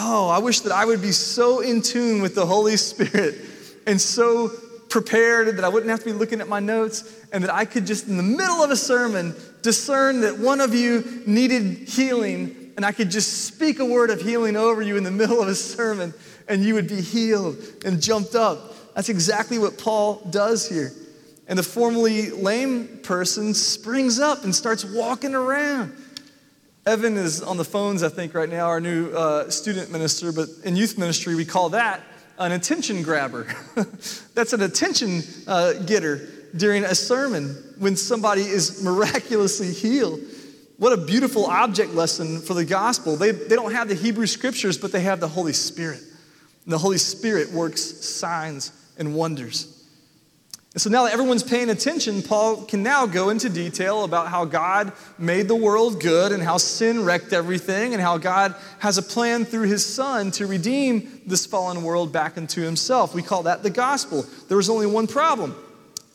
Oh, 0.00 0.28
I 0.28 0.38
wish 0.38 0.60
that 0.60 0.70
I 0.70 0.84
would 0.84 1.02
be 1.02 1.10
so 1.10 1.58
in 1.58 1.82
tune 1.82 2.22
with 2.22 2.36
the 2.36 2.46
Holy 2.46 2.76
Spirit 2.76 3.34
and 3.84 4.00
so 4.00 4.48
prepared 4.88 5.56
that 5.56 5.64
I 5.64 5.68
wouldn't 5.68 5.90
have 5.90 5.98
to 5.98 6.04
be 6.04 6.12
looking 6.12 6.40
at 6.40 6.46
my 6.46 6.60
notes 6.60 7.26
and 7.32 7.42
that 7.42 7.52
I 7.52 7.64
could 7.64 7.84
just, 7.84 8.06
in 8.06 8.16
the 8.16 8.22
middle 8.22 8.62
of 8.62 8.70
a 8.70 8.76
sermon, 8.76 9.34
discern 9.62 10.20
that 10.20 10.38
one 10.38 10.60
of 10.60 10.72
you 10.72 11.24
needed 11.26 11.88
healing 11.88 12.72
and 12.76 12.86
I 12.86 12.92
could 12.92 13.10
just 13.10 13.46
speak 13.46 13.80
a 13.80 13.84
word 13.84 14.10
of 14.10 14.20
healing 14.20 14.54
over 14.54 14.82
you 14.82 14.96
in 14.96 15.02
the 15.02 15.10
middle 15.10 15.42
of 15.42 15.48
a 15.48 15.54
sermon 15.56 16.14
and 16.46 16.62
you 16.62 16.74
would 16.74 16.88
be 16.88 17.00
healed 17.00 17.56
and 17.84 18.00
jumped 18.00 18.36
up. 18.36 18.94
That's 18.94 19.08
exactly 19.08 19.58
what 19.58 19.78
Paul 19.78 20.22
does 20.30 20.68
here. 20.68 20.92
And 21.48 21.58
the 21.58 21.64
formerly 21.64 22.30
lame 22.30 23.00
person 23.02 23.52
springs 23.52 24.20
up 24.20 24.44
and 24.44 24.54
starts 24.54 24.84
walking 24.84 25.34
around. 25.34 25.92
Evan 26.88 27.18
is 27.18 27.42
on 27.42 27.58
the 27.58 27.66
phones, 27.66 28.02
I 28.02 28.08
think, 28.08 28.32
right 28.32 28.48
now, 28.48 28.66
our 28.66 28.80
new 28.80 29.10
uh, 29.10 29.50
student 29.50 29.92
minister, 29.92 30.32
but 30.32 30.48
in 30.64 30.74
youth 30.74 30.96
ministry, 30.96 31.34
we 31.34 31.44
call 31.44 31.68
that 31.70 32.00
an 32.38 32.52
attention 32.52 33.02
grabber. 33.02 33.46
That's 34.34 34.54
an 34.54 34.62
attention 34.62 35.20
uh, 35.46 35.74
getter 35.84 36.26
during 36.56 36.84
a 36.84 36.94
sermon 36.94 37.50
when 37.78 37.94
somebody 37.94 38.40
is 38.40 38.82
miraculously 38.82 39.70
healed. 39.70 40.18
What 40.78 40.94
a 40.94 40.96
beautiful 40.96 41.44
object 41.44 41.92
lesson 41.92 42.40
for 42.40 42.54
the 42.54 42.64
gospel. 42.64 43.16
They, 43.16 43.32
they 43.32 43.54
don't 43.54 43.72
have 43.72 43.88
the 43.88 43.94
Hebrew 43.94 44.26
scriptures, 44.26 44.78
but 44.78 44.90
they 44.90 45.02
have 45.02 45.20
the 45.20 45.28
Holy 45.28 45.52
Spirit. 45.52 46.00
And 46.64 46.72
the 46.72 46.78
Holy 46.78 46.96
Spirit 46.96 47.52
works 47.52 47.82
signs 47.82 48.72
and 48.96 49.14
wonders. 49.14 49.77
So 50.78 50.90
now 50.90 51.04
that 51.04 51.12
everyone's 51.12 51.42
paying 51.42 51.70
attention, 51.70 52.22
Paul 52.22 52.62
can 52.62 52.84
now 52.84 53.04
go 53.04 53.30
into 53.30 53.48
detail 53.48 54.04
about 54.04 54.28
how 54.28 54.44
God 54.44 54.92
made 55.18 55.48
the 55.48 55.56
world 55.56 56.00
good 56.00 56.30
and 56.30 56.40
how 56.40 56.56
sin 56.58 57.04
wrecked 57.04 57.32
everything 57.32 57.94
and 57.94 58.00
how 58.00 58.16
God 58.16 58.54
has 58.78 58.96
a 58.96 59.02
plan 59.02 59.44
through 59.44 59.66
his 59.66 59.84
son 59.84 60.30
to 60.32 60.46
redeem 60.46 61.20
this 61.26 61.46
fallen 61.46 61.82
world 61.82 62.12
back 62.12 62.36
into 62.36 62.60
himself. 62.60 63.12
We 63.12 63.24
call 63.24 63.42
that 63.42 63.64
the 63.64 63.70
gospel. 63.70 64.24
There 64.46 64.56
was 64.56 64.70
only 64.70 64.86
one 64.86 65.08
problem. 65.08 65.56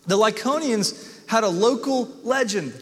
The 0.08 0.18
Lycaonians 0.18 1.28
had 1.28 1.44
a 1.44 1.50
local 1.50 2.06
legend 2.24 2.74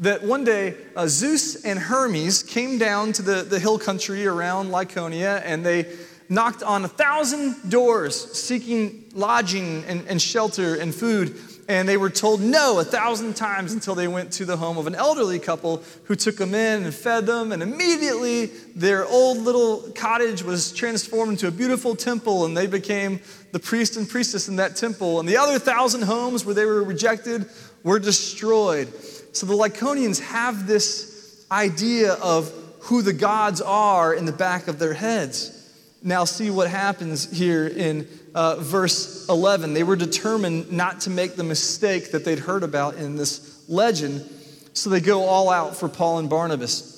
that 0.00 0.22
one 0.22 0.44
day 0.44 0.76
uh, 0.94 1.06
Zeus 1.06 1.64
and 1.64 1.78
Hermes 1.78 2.42
came 2.42 2.76
down 2.76 3.12
to 3.12 3.22
the, 3.22 3.42
the 3.42 3.58
hill 3.58 3.78
country 3.78 4.26
around 4.26 4.70
Lycaonia 4.70 5.40
and 5.44 5.64
they 5.64 5.84
knocked 6.30 6.62
on 6.62 6.84
a 6.84 6.88
thousand 6.88 7.68
doors 7.68 8.32
seeking 8.38 9.04
lodging 9.14 9.84
and, 9.84 10.06
and 10.06 10.22
shelter 10.22 10.76
and 10.76 10.94
food. 10.94 11.36
And 11.68 11.88
they 11.88 11.96
were 11.96 12.10
told 12.10 12.40
no 12.40 12.80
a 12.80 12.84
thousand 12.84 13.34
times 13.34 13.72
until 13.72 13.94
they 13.94 14.08
went 14.08 14.32
to 14.34 14.44
the 14.44 14.56
home 14.56 14.78
of 14.78 14.86
an 14.86 14.94
elderly 14.94 15.38
couple 15.38 15.82
who 16.04 16.16
took 16.16 16.36
them 16.36 16.54
in 16.54 16.84
and 16.84 16.94
fed 16.94 17.26
them. 17.26 17.52
And 17.52 17.62
immediately 17.62 18.46
their 18.74 19.04
old 19.06 19.38
little 19.38 19.92
cottage 19.94 20.42
was 20.42 20.72
transformed 20.72 21.32
into 21.32 21.46
a 21.46 21.52
beautiful 21.52 21.94
temple, 21.94 22.44
and 22.44 22.56
they 22.56 22.66
became 22.66 23.20
the 23.52 23.60
priest 23.60 23.96
and 23.96 24.08
priestess 24.08 24.48
in 24.48 24.56
that 24.56 24.74
temple. 24.74 25.20
And 25.20 25.28
the 25.28 25.36
other 25.36 25.58
thousand 25.58 26.02
homes 26.02 26.44
where 26.44 26.54
they 26.54 26.64
were 26.64 26.82
rejected 26.82 27.46
were 27.84 28.00
destroyed. 28.00 28.92
So 29.32 29.46
the 29.46 29.54
Lycaonians 29.54 30.20
have 30.20 30.66
this 30.66 31.46
idea 31.52 32.14
of 32.14 32.52
who 32.80 33.02
the 33.02 33.12
gods 33.12 33.60
are 33.60 34.12
in 34.12 34.24
the 34.24 34.32
back 34.32 34.66
of 34.66 34.78
their 34.80 34.94
heads. 34.94 35.59
Now, 36.02 36.24
see 36.24 36.50
what 36.50 36.70
happens 36.70 37.30
here 37.30 37.66
in 37.66 38.08
uh, 38.34 38.56
verse 38.56 39.28
11. 39.28 39.74
They 39.74 39.82
were 39.82 39.96
determined 39.96 40.72
not 40.72 41.02
to 41.02 41.10
make 41.10 41.36
the 41.36 41.44
mistake 41.44 42.12
that 42.12 42.24
they'd 42.24 42.38
heard 42.38 42.62
about 42.62 42.94
in 42.94 43.16
this 43.16 43.68
legend, 43.68 44.28
so 44.72 44.88
they 44.88 45.00
go 45.00 45.24
all 45.24 45.50
out 45.50 45.76
for 45.76 45.88
Paul 45.88 46.18
and 46.18 46.30
Barnabas. 46.30 46.96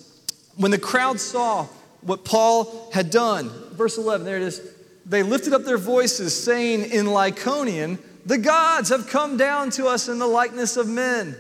When 0.56 0.70
the 0.70 0.78
crowd 0.78 1.18
saw 1.18 1.66
what 2.02 2.24
Paul 2.24 2.90
had 2.92 3.10
done, 3.10 3.50
verse 3.72 3.98
11, 3.98 4.24
there 4.24 4.36
it 4.36 4.42
is, 4.42 4.60
they 5.04 5.24
lifted 5.24 5.52
up 5.52 5.64
their 5.64 5.78
voices, 5.78 6.40
saying 6.40 6.90
in 6.90 7.06
Lycaonian, 7.06 7.98
The 8.24 8.38
gods 8.38 8.90
have 8.90 9.08
come 9.08 9.36
down 9.36 9.70
to 9.70 9.86
us 9.86 10.08
in 10.08 10.20
the 10.20 10.26
likeness 10.26 10.76
of 10.76 10.88
men. 10.88 11.36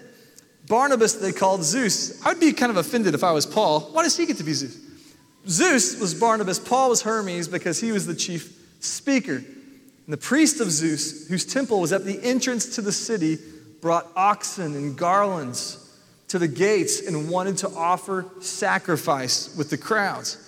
Barnabas 0.66 1.14
they 1.14 1.32
called 1.32 1.62
Zeus. 1.62 2.24
I'd 2.24 2.40
be 2.40 2.52
kind 2.52 2.70
of 2.70 2.76
offended 2.76 3.14
if 3.14 3.22
I 3.22 3.32
was 3.32 3.46
Paul. 3.46 3.80
Why 3.92 4.02
does 4.02 4.16
he 4.16 4.26
get 4.26 4.38
to 4.38 4.44
be 4.44 4.52
Zeus? 4.52 4.76
Zeus 5.48 5.98
was 5.98 6.14
Barnabas, 6.14 6.58
Paul 6.58 6.90
was 6.90 7.02
Hermes 7.02 7.48
because 7.48 7.80
he 7.80 7.92
was 7.92 8.06
the 8.06 8.14
chief 8.14 8.58
speaker. 8.80 9.36
And 9.36 10.12
the 10.12 10.16
priest 10.16 10.60
of 10.60 10.70
Zeus, 10.70 11.28
whose 11.28 11.44
temple 11.44 11.80
was 11.80 11.92
at 11.92 12.04
the 12.04 12.22
entrance 12.22 12.74
to 12.76 12.82
the 12.82 12.92
city, 12.92 13.38
brought 13.80 14.06
oxen 14.16 14.74
and 14.76 14.96
garlands 14.96 15.78
to 16.28 16.38
the 16.38 16.48
gates 16.48 17.06
and 17.06 17.28
wanted 17.28 17.58
to 17.58 17.68
offer 17.68 18.26
sacrifice 18.40 19.54
with 19.56 19.70
the 19.70 19.76
crowds. 19.76 20.38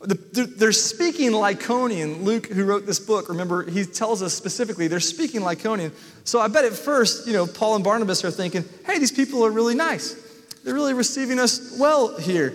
They're 0.00 0.72
speaking 0.72 1.32
Lycaonian. 1.32 2.22
Luke, 2.22 2.46
who 2.46 2.64
wrote 2.64 2.86
this 2.86 3.00
book, 3.00 3.28
remember, 3.28 3.68
he 3.68 3.84
tells 3.84 4.22
us 4.22 4.34
specifically 4.34 4.88
they're 4.88 5.00
speaking 5.00 5.40
Lycaonian. 5.40 5.92
So 6.24 6.38
I 6.38 6.48
bet 6.48 6.64
at 6.64 6.74
first, 6.74 7.26
you 7.26 7.32
know, 7.32 7.46
Paul 7.46 7.76
and 7.76 7.84
Barnabas 7.84 8.24
are 8.24 8.30
thinking, 8.30 8.64
hey, 8.84 8.98
these 8.98 9.10
people 9.10 9.44
are 9.44 9.50
really 9.50 9.74
nice. 9.74 10.14
They're 10.62 10.74
really 10.74 10.94
receiving 10.94 11.38
us 11.38 11.76
well 11.78 12.16
here. 12.18 12.54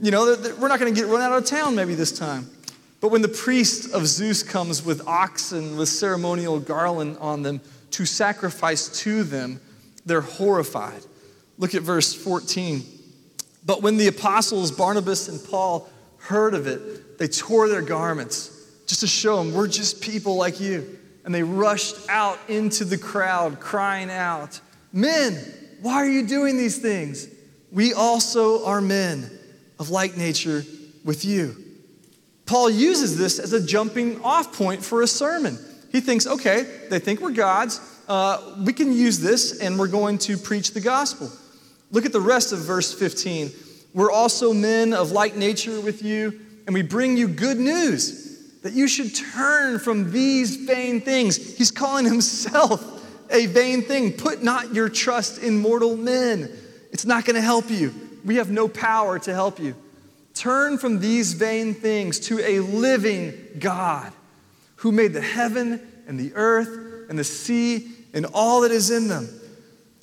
You 0.00 0.12
know, 0.12 0.36
we're 0.58 0.68
not 0.68 0.78
going 0.78 0.94
to 0.94 1.00
get 1.00 1.08
run 1.08 1.20
out 1.22 1.36
of 1.36 1.44
town 1.44 1.74
maybe 1.74 1.94
this 1.94 2.16
time. 2.16 2.48
But 3.00 3.10
when 3.10 3.22
the 3.22 3.28
priest 3.28 3.92
of 3.92 4.06
Zeus 4.06 4.42
comes 4.42 4.84
with 4.84 5.06
oxen 5.06 5.76
with 5.76 5.88
ceremonial 5.88 6.60
garland 6.60 7.16
on 7.20 7.42
them 7.42 7.60
to 7.92 8.04
sacrifice 8.04 9.00
to 9.00 9.24
them, 9.24 9.60
they're 10.04 10.20
horrified. 10.20 11.02
Look 11.58 11.74
at 11.74 11.82
verse 11.82 12.14
14. 12.14 12.82
But 13.64 13.82
when 13.82 13.96
the 13.96 14.06
apostles 14.06 14.70
Barnabas 14.70 15.28
and 15.28 15.40
Paul 15.50 15.88
heard 16.18 16.54
of 16.54 16.66
it, 16.66 17.18
they 17.18 17.28
tore 17.28 17.68
their 17.68 17.82
garments 17.82 18.54
just 18.86 19.00
to 19.00 19.06
show 19.06 19.36
them 19.36 19.52
we're 19.52 19.68
just 19.68 20.00
people 20.00 20.36
like 20.36 20.60
you. 20.60 20.98
And 21.24 21.34
they 21.34 21.42
rushed 21.42 21.96
out 22.08 22.38
into 22.48 22.84
the 22.84 22.98
crowd, 22.98 23.60
crying 23.60 24.10
out, 24.10 24.60
Men, 24.92 25.34
why 25.82 25.94
are 25.94 26.08
you 26.08 26.26
doing 26.26 26.56
these 26.56 26.78
things? 26.78 27.28
We 27.70 27.92
also 27.92 28.64
are 28.64 28.80
men 28.80 29.37
of 29.78 29.90
like 29.90 30.16
nature 30.16 30.64
with 31.04 31.24
you. 31.24 31.56
Paul 32.46 32.70
uses 32.70 33.18
this 33.18 33.38
as 33.38 33.52
a 33.52 33.64
jumping 33.64 34.22
off 34.22 34.56
point 34.56 34.84
for 34.84 35.02
a 35.02 35.06
sermon. 35.06 35.58
He 35.92 36.00
thinks, 36.00 36.26
okay, 36.26 36.66
they 36.88 36.98
think 36.98 37.20
we're 37.20 37.30
gods. 37.30 37.80
Uh, 38.08 38.56
we 38.64 38.72
can 38.72 38.92
use 38.92 39.20
this 39.20 39.60
and 39.60 39.78
we're 39.78 39.88
going 39.88 40.18
to 40.18 40.36
preach 40.36 40.72
the 40.72 40.80
gospel. 40.80 41.30
Look 41.90 42.06
at 42.06 42.12
the 42.12 42.20
rest 42.20 42.52
of 42.52 42.60
verse 42.60 42.92
15. 42.92 43.50
We're 43.94 44.10
also 44.10 44.52
men 44.52 44.92
of 44.92 45.12
like 45.12 45.36
nature 45.36 45.80
with 45.80 46.02
you, 46.02 46.40
and 46.66 46.74
we 46.74 46.82
bring 46.82 47.16
you 47.16 47.28
good 47.28 47.58
news 47.58 48.60
that 48.62 48.72
you 48.72 48.88
should 48.88 49.14
turn 49.14 49.78
from 49.78 50.10
these 50.10 50.56
vain 50.56 51.00
things. 51.00 51.56
He's 51.56 51.70
calling 51.70 52.04
himself 52.04 52.82
a 53.30 53.46
vain 53.46 53.82
thing. 53.82 54.12
Put 54.12 54.42
not 54.42 54.74
your 54.74 54.88
trust 54.88 55.42
in 55.42 55.58
mortal 55.58 55.96
men, 55.96 56.50
it's 56.92 57.04
not 57.04 57.24
going 57.24 57.36
to 57.36 57.42
help 57.42 57.70
you 57.70 58.07
we 58.28 58.36
have 58.36 58.50
no 58.50 58.68
power 58.68 59.18
to 59.18 59.32
help 59.32 59.58
you. 59.58 59.74
Turn 60.34 60.76
from 60.76 61.00
these 61.00 61.32
vain 61.32 61.72
things 61.72 62.20
to 62.20 62.38
a 62.40 62.60
living 62.60 63.32
God 63.58 64.12
who 64.76 64.92
made 64.92 65.14
the 65.14 65.22
heaven 65.22 65.80
and 66.06 66.20
the 66.20 66.32
earth 66.34 67.08
and 67.08 67.18
the 67.18 67.24
sea 67.24 67.88
and 68.12 68.26
all 68.34 68.60
that 68.60 68.70
is 68.70 68.90
in 68.90 69.08
them. 69.08 69.28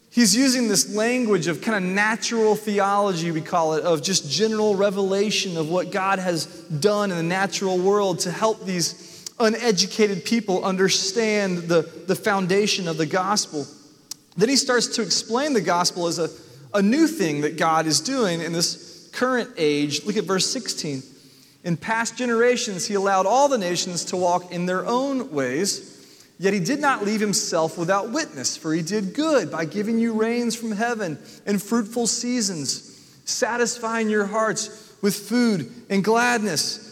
He's 0.10 0.36
using 0.36 0.68
this 0.68 0.96
language 0.96 1.46
of 1.46 1.62
kind 1.62 1.86
of 1.86 1.92
natural 1.92 2.56
theology, 2.56 3.32
we 3.32 3.42
call 3.42 3.76
it, 3.76 3.84
of 3.84 4.02
just 4.02 4.28
general 4.28 4.74
revelation 4.76 5.56
of 5.56 5.70
what 5.70 5.92
God 5.92 6.18
has 6.18 6.48
done 6.48 7.12
in 7.12 7.18
the 7.18 7.24
natural 7.24 7.78
world 7.78 8.22
to 8.22 8.32
help 8.32 8.66
these 8.66 9.24
uneducated 9.40 10.26
people 10.26 10.66
understand 10.66 11.60
the, 11.60 11.84
the 12.08 12.16
foundation 12.16 12.88
of 12.88 12.98
the 12.98 13.06
gospel. 13.06 13.68
Then 14.36 14.50
he 14.50 14.56
starts 14.56 14.88
to 14.96 15.04
explain 15.04 15.54
the 15.54 15.62
gospel 15.62 16.08
as 16.08 16.18
a 16.18 16.30
a 16.76 16.82
new 16.82 17.08
thing 17.08 17.42
that 17.42 17.58
God 17.58 17.88
is 17.88 18.02
doing 18.02 18.42
in 18.42 18.54
this 18.54 19.10
current 19.14 19.50
age. 19.58 20.06
Look 20.06 20.18
at 20.18 20.26
verse 20.26 20.46
16. 20.52 21.02
In 21.64 21.78
past 21.78 22.18
generations, 22.18 22.86
he 22.86 22.94
allowed 22.94 23.26
all 23.26 23.48
the 23.48 23.58
nations 23.58 24.06
to 24.06 24.18
walk 24.18 24.52
in 24.52 24.68
their 24.68 24.86
own 24.86 25.32
ways, 25.32 26.32
yet 26.38 26.54
he 26.54 26.60
did 26.60 26.80
not 26.80 27.04
leave 27.04 27.22
himself 27.22 27.78
without 27.78 28.12
witness, 28.12 28.56
for 28.56 28.74
he 28.74 28.84
did 28.84 29.16
good 29.16 29.50
by 29.50 29.66
giving 29.66 29.98
you 29.98 30.14
rains 30.14 30.56
from 30.56 30.74
heaven 30.74 31.18
and 31.48 31.64
fruitful 31.64 32.06
seasons, 32.06 33.22
satisfying 33.26 34.10
your 34.10 34.26
hearts 34.26 34.94
with 35.02 35.16
food 35.16 35.72
and 35.90 36.04
gladness 36.04 36.86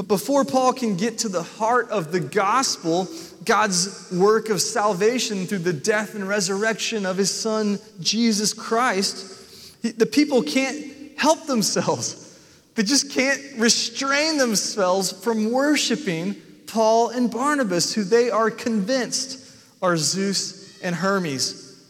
But 0.00 0.08
before 0.08 0.46
Paul 0.46 0.72
can 0.72 0.96
get 0.96 1.18
to 1.18 1.28
the 1.28 1.42
heart 1.42 1.90
of 1.90 2.10
the 2.10 2.20
gospel, 2.20 3.06
God's 3.44 4.10
work 4.12 4.48
of 4.48 4.60
salvation 4.60 5.46
through 5.46 5.58
the 5.58 5.72
death 5.72 6.14
and 6.14 6.28
resurrection 6.28 7.06
of 7.06 7.16
his 7.16 7.30
son, 7.30 7.78
Jesus 8.00 8.52
Christ, 8.52 9.82
the 9.82 10.06
people 10.06 10.42
can't 10.42 11.18
help 11.18 11.46
themselves. 11.46 12.38
They 12.74 12.82
just 12.82 13.10
can't 13.10 13.40
restrain 13.56 14.38
themselves 14.38 15.12
from 15.12 15.50
worshiping 15.50 16.36
Paul 16.66 17.08
and 17.08 17.30
Barnabas, 17.30 17.94
who 17.94 18.04
they 18.04 18.30
are 18.30 18.50
convinced 18.50 19.56
are 19.82 19.96
Zeus 19.96 20.80
and 20.82 20.94
Hermes. 20.94 21.82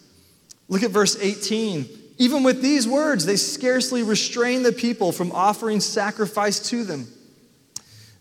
Look 0.68 0.82
at 0.82 0.90
verse 0.90 1.18
18. 1.20 1.88
Even 2.18 2.42
with 2.42 2.62
these 2.62 2.86
words, 2.86 3.26
they 3.26 3.36
scarcely 3.36 4.02
restrain 4.02 4.62
the 4.62 4.72
people 4.72 5.10
from 5.10 5.32
offering 5.32 5.80
sacrifice 5.80 6.60
to 6.70 6.84
them. 6.84 7.08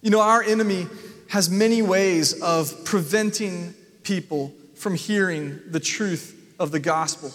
You 0.02 0.10
know, 0.10 0.22
our 0.22 0.42
enemy 0.42 0.88
has 1.30 1.50
many 1.50 1.82
ways 1.82 2.42
of 2.42 2.84
preventing 2.86 3.74
people 4.04 4.52
from 4.76 4.96
hearing 4.96 5.60
the 5.68 5.80
truth 5.80 6.54
of 6.60 6.72
the 6.72 6.80
gospel. 6.80 7.32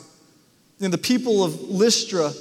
Know, 0.80 0.88
the 0.88 0.98
people 0.98 1.44
of 1.44 1.60
Lystra, 1.62 2.32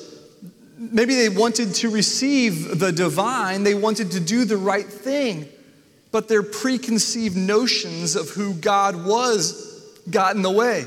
maybe 0.78 1.16
they 1.16 1.30
wanted 1.30 1.76
to 1.76 1.90
receive 1.90 2.80
the 2.80 2.92
divine, 2.92 3.64
they 3.64 3.76
wanted 3.76 4.12
to 4.12 4.20
do 4.20 4.46
the 4.46 4.58
right 4.58 4.86
thing, 4.86 5.48
but 6.12 6.28
their 6.28 6.44
preconceived 6.44 7.38
notions 7.38 8.16
of 8.16 8.30
who 8.30 8.56
God 8.56 9.06
was 9.06 9.82
got 10.10 10.36
in 10.36 10.42
the 10.42 10.52
way. 10.52 10.86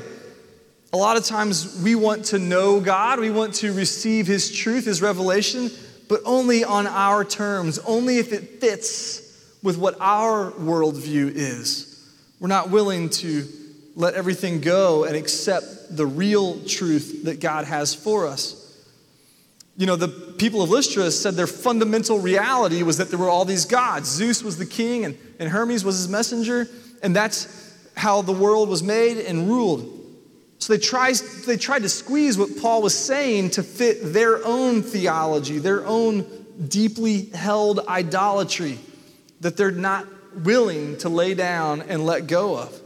A 0.91 0.97
lot 0.97 1.15
of 1.15 1.23
times 1.23 1.81
we 1.81 1.95
want 1.95 2.25
to 2.25 2.39
know 2.39 2.81
God, 2.81 3.19
we 3.19 3.31
want 3.31 3.55
to 3.55 3.71
receive 3.73 4.27
His 4.27 4.53
truth, 4.53 4.85
His 4.85 5.01
revelation, 5.01 5.71
but 6.09 6.21
only 6.25 6.63
on 6.65 6.87
our 6.87 7.23
terms, 7.23 7.79
only 7.79 8.17
if 8.17 8.33
it 8.33 8.59
fits 8.59 9.26
with 9.67 9.77
what 9.77 9.97
our 9.99 10.51
worldview 10.53 11.29
is. 11.35 12.09
We're 12.39 12.47
not 12.47 12.69
willing 12.69 13.09
to 13.09 13.45
let 13.97 14.13
everything 14.13 14.61
go 14.61 15.03
and 15.03 15.13
accept 15.13 15.93
the 15.93 16.05
real 16.05 16.63
truth 16.63 17.25
that 17.25 17.41
God 17.41 17.65
has 17.65 17.93
for 17.93 18.27
us. 18.27 18.63
You 19.75 19.85
know, 19.85 19.97
the 19.97 20.07
people 20.07 20.61
of 20.61 20.69
Lystra 20.69 21.11
said 21.11 21.33
their 21.33 21.47
fundamental 21.47 22.17
reality 22.17 22.81
was 22.81 22.95
that 22.99 23.09
there 23.09 23.19
were 23.19 23.27
all 23.27 23.43
these 23.43 23.65
gods. 23.65 24.07
Zeus 24.07 24.41
was 24.41 24.57
the 24.57 24.65
king, 24.65 25.03
and, 25.03 25.17
and 25.37 25.49
Hermes 25.49 25.83
was 25.83 25.97
his 25.97 26.07
messenger, 26.07 26.69
and 27.03 27.13
that's 27.13 27.75
how 27.97 28.21
the 28.21 28.31
world 28.31 28.69
was 28.69 28.81
made 28.81 29.17
and 29.17 29.49
ruled. 29.49 29.81
So 30.59 30.71
they 30.71 30.79
tried, 30.79 31.15
they 31.45 31.57
tried 31.57 31.81
to 31.81 31.89
squeeze 31.89 32.37
what 32.37 32.51
Paul 32.61 32.81
was 32.83 32.97
saying 32.97 33.49
to 33.51 33.63
fit 33.63 34.13
their 34.13 34.45
own 34.45 34.81
theology, 34.81 35.59
their 35.59 35.85
own 35.85 36.25
deeply 36.69 37.25
held 37.31 37.85
idolatry 37.85 38.79
that 39.41 39.57
they're 39.57 39.71
not 39.71 40.07
willing 40.43 40.97
to 40.97 41.09
lay 41.09 41.33
down 41.33 41.81
and 41.81 42.05
let 42.05 42.27
go 42.27 42.57
of. 42.57 42.79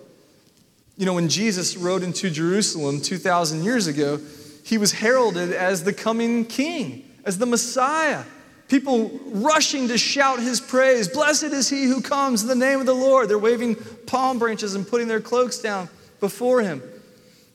You 0.98 1.06
know, 1.06 1.14
when 1.14 1.30
Jesus 1.30 1.78
rode 1.78 2.04
into 2.04 2.30
Jerusalem 2.30 3.02
2,000 3.02 3.64
years 3.64 3.88
ago, 3.88 4.20
he 4.64 4.78
was 4.78 4.92
heralded 4.92 5.52
as 5.52 5.84
the 5.84 5.94
coming 5.94 6.46
king, 6.46 7.10
as 7.26 7.38
the 7.38 7.46
Messiah. 7.46 8.24
People 8.68 9.20
rushing 9.26 9.88
to 9.90 9.98
shout 9.98 10.40
his 10.40 10.62
praise. 10.62 11.08
Blessed 11.08 11.46
is 11.46 11.70
he 11.70 11.86
who 11.86 12.02
comes 12.02 12.44
in 12.44 12.48
the 12.48 12.56
name 12.56 12.80
of 12.80 12.86
the 12.86 12.96
Lord. 12.96 13.30
They're 13.30 13.38
waving 13.38 13.76
palm 14.06 14.40
branches 14.40 14.76
and 14.76 14.88
putting 14.88 15.08
their 15.08 15.20
cloaks 15.20 15.60
down 15.60 15.90
before 16.20 16.62
him. 16.62 16.82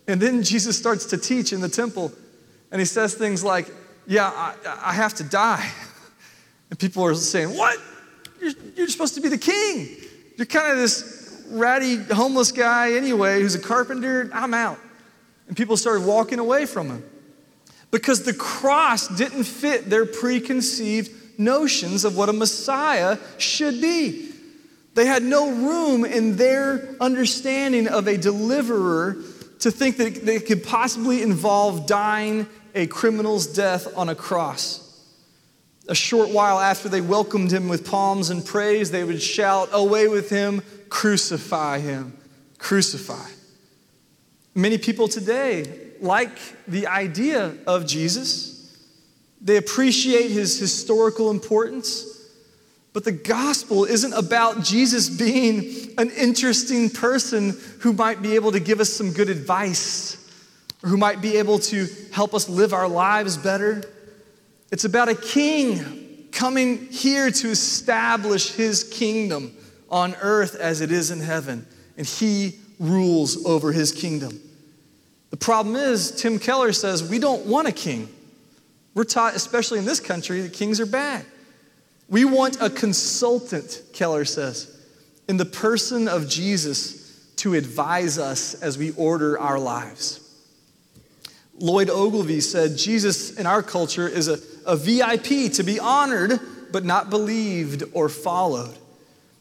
And 0.08 0.20
then 0.20 0.42
Jesus 0.42 0.76
starts 0.76 1.06
to 1.06 1.16
teach 1.16 1.52
in 1.52 1.60
the 1.60 1.68
temple, 1.68 2.12
and 2.70 2.80
he 2.80 2.84
says 2.84 3.14
things 3.14 3.42
like, 3.42 3.66
Yeah, 4.06 4.28
I, 4.28 4.54
I 4.82 4.92
have 4.92 5.14
to 5.14 5.24
die. 5.24 5.70
And 6.68 6.76
people 6.76 7.04
are 7.04 7.14
saying, 7.14 7.56
What? 7.56 7.78
You're, 8.40 8.52
you're 8.76 8.88
supposed 8.88 9.14
to 9.14 9.20
be 9.20 9.28
the 9.28 9.38
king. 9.38 9.96
You're 10.36 10.46
kind 10.46 10.72
of 10.72 10.78
this 10.78 11.44
ratty, 11.48 11.96
homeless 11.96 12.52
guy 12.52 12.94
anyway 12.94 13.40
who's 13.40 13.54
a 13.54 13.60
carpenter. 13.60 14.30
I'm 14.32 14.54
out. 14.54 14.78
And 15.48 15.56
people 15.56 15.76
started 15.76 16.04
walking 16.04 16.38
away 16.38 16.66
from 16.66 16.88
him 16.88 17.04
because 17.90 18.24
the 18.24 18.34
cross 18.34 19.08
didn't 19.08 19.44
fit 19.44 19.88
their 19.88 20.04
preconceived 20.04 21.38
notions 21.38 22.04
of 22.04 22.16
what 22.16 22.28
a 22.28 22.32
Messiah 22.32 23.18
should 23.38 23.80
be. 23.80 24.32
They 24.94 25.06
had 25.06 25.22
no 25.22 25.50
room 25.50 26.04
in 26.04 26.36
their 26.36 26.96
understanding 27.00 27.86
of 27.86 28.08
a 28.08 28.16
deliverer 28.16 29.18
to 29.60 29.70
think 29.70 29.98
that 29.98 30.24
they 30.24 30.40
could 30.40 30.64
possibly 30.64 31.22
involve 31.22 31.86
dying 31.86 32.46
a 32.74 32.86
criminal's 32.86 33.46
death 33.46 33.96
on 33.96 34.08
a 34.08 34.14
cross. 34.14 34.85
A 35.88 35.94
short 35.94 36.30
while 36.30 36.58
after 36.58 36.88
they 36.88 37.00
welcomed 37.00 37.52
him 37.52 37.68
with 37.68 37.88
palms 37.88 38.30
and 38.30 38.44
praise, 38.44 38.90
they 38.90 39.04
would 39.04 39.22
shout, 39.22 39.68
Away 39.72 40.08
with 40.08 40.30
him, 40.30 40.62
crucify 40.88 41.78
him, 41.78 42.16
crucify. 42.58 43.28
Many 44.54 44.78
people 44.78 45.06
today 45.06 45.86
like 46.00 46.38
the 46.66 46.86
idea 46.86 47.54
of 47.66 47.86
Jesus. 47.86 48.76
They 49.40 49.56
appreciate 49.56 50.30
his 50.30 50.58
historical 50.58 51.30
importance. 51.30 52.12
But 52.92 53.04
the 53.04 53.12
gospel 53.12 53.84
isn't 53.84 54.14
about 54.14 54.64
Jesus 54.64 55.10
being 55.10 55.92
an 55.98 56.10
interesting 56.10 56.88
person 56.88 57.54
who 57.80 57.92
might 57.92 58.22
be 58.22 58.34
able 58.36 58.52
to 58.52 58.60
give 58.60 58.80
us 58.80 58.90
some 58.90 59.12
good 59.12 59.28
advice 59.28 60.16
or 60.82 60.88
who 60.88 60.96
might 60.96 61.20
be 61.20 61.36
able 61.36 61.58
to 61.58 61.86
help 62.10 62.32
us 62.32 62.48
live 62.48 62.72
our 62.72 62.88
lives 62.88 63.36
better. 63.36 63.84
It's 64.70 64.84
about 64.84 65.08
a 65.08 65.14
king 65.14 66.28
coming 66.32 66.86
here 66.86 67.30
to 67.30 67.48
establish 67.48 68.52
his 68.52 68.84
kingdom 68.84 69.56
on 69.90 70.14
earth 70.16 70.54
as 70.56 70.80
it 70.80 70.90
is 70.90 71.10
in 71.10 71.20
heaven, 71.20 71.66
and 71.96 72.06
he 72.06 72.58
rules 72.78 73.46
over 73.46 73.72
his 73.72 73.92
kingdom. 73.92 74.40
The 75.30 75.36
problem 75.36 75.76
is, 75.76 76.10
Tim 76.10 76.38
Keller 76.38 76.72
says, 76.72 77.08
we 77.08 77.18
don't 77.18 77.46
want 77.46 77.68
a 77.68 77.72
king. 77.72 78.08
We're 78.94 79.04
taught, 79.04 79.34
especially 79.34 79.78
in 79.78 79.84
this 79.84 80.00
country, 80.00 80.40
that 80.40 80.52
kings 80.52 80.80
are 80.80 80.86
bad. 80.86 81.24
We 82.08 82.24
want 82.24 82.60
a 82.60 82.70
consultant, 82.70 83.82
Keller 83.92 84.24
says, 84.24 84.84
in 85.28 85.36
the 85.36 85.44
person 85.44 86.08
of 86.08 86.28
Jesus 86.28 87.32
to 87.36 87.54
advise 87.54 88.18
us 88.18 88.54
as 88.54 88.78
we 88.78 88.92
order 88.92 89.38
our 89.38 89.58
lives. 89.58 90.25
Lloyd 91.58 91.88
Ogilvie 91.88 92.40
said, 92.40 92.76
Jesus 92.76 93.32
in 93.38 93.46
our 93.46 93.62
culture 93.62 94.06
is 94.08 94.28
a, 94.28 94.38
a 94.66 94.76
VIP 94.76 95.52
to 95.54 95.62
be 95.62 95.80
honored, 95.80 96.38
but 96.70 96.84
not 96.84 97.08
believed 97.08 97.82
or 97.92 98.08
followed. 98.08 98.76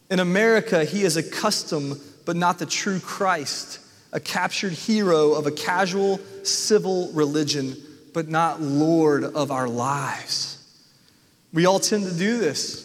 In 0.10 0.20
America, 0.20 0.86
he 0.86 1.04
is 1.04 1.18
a 1.18 1.24
custom, 1.24 2.00
but 2.26 2.36
not 2.36 2.60
the 2.60 2.66
true 2.66 3.00
Christ, 3.00 3.80
a 4.14 4.20
captured 4.20 4.74
hero 4.74 5.34
of 5.34 5.46
a 5.46 5.52
casual 5.52 6.20
civil 6.44 7.12
religion, 7.12 7.76
but 8.14 8.30
not 8.30 8.62
Lord 8.62 9.24
of 9.24 9.52
our 9.52 9.68
lives. 9.68 10.56
We 11.52 11.66
all 11.66 11.80
tend 11.80 12.06
to 12.06 12.14
do 12.14 12.38
this. 12.38 12.84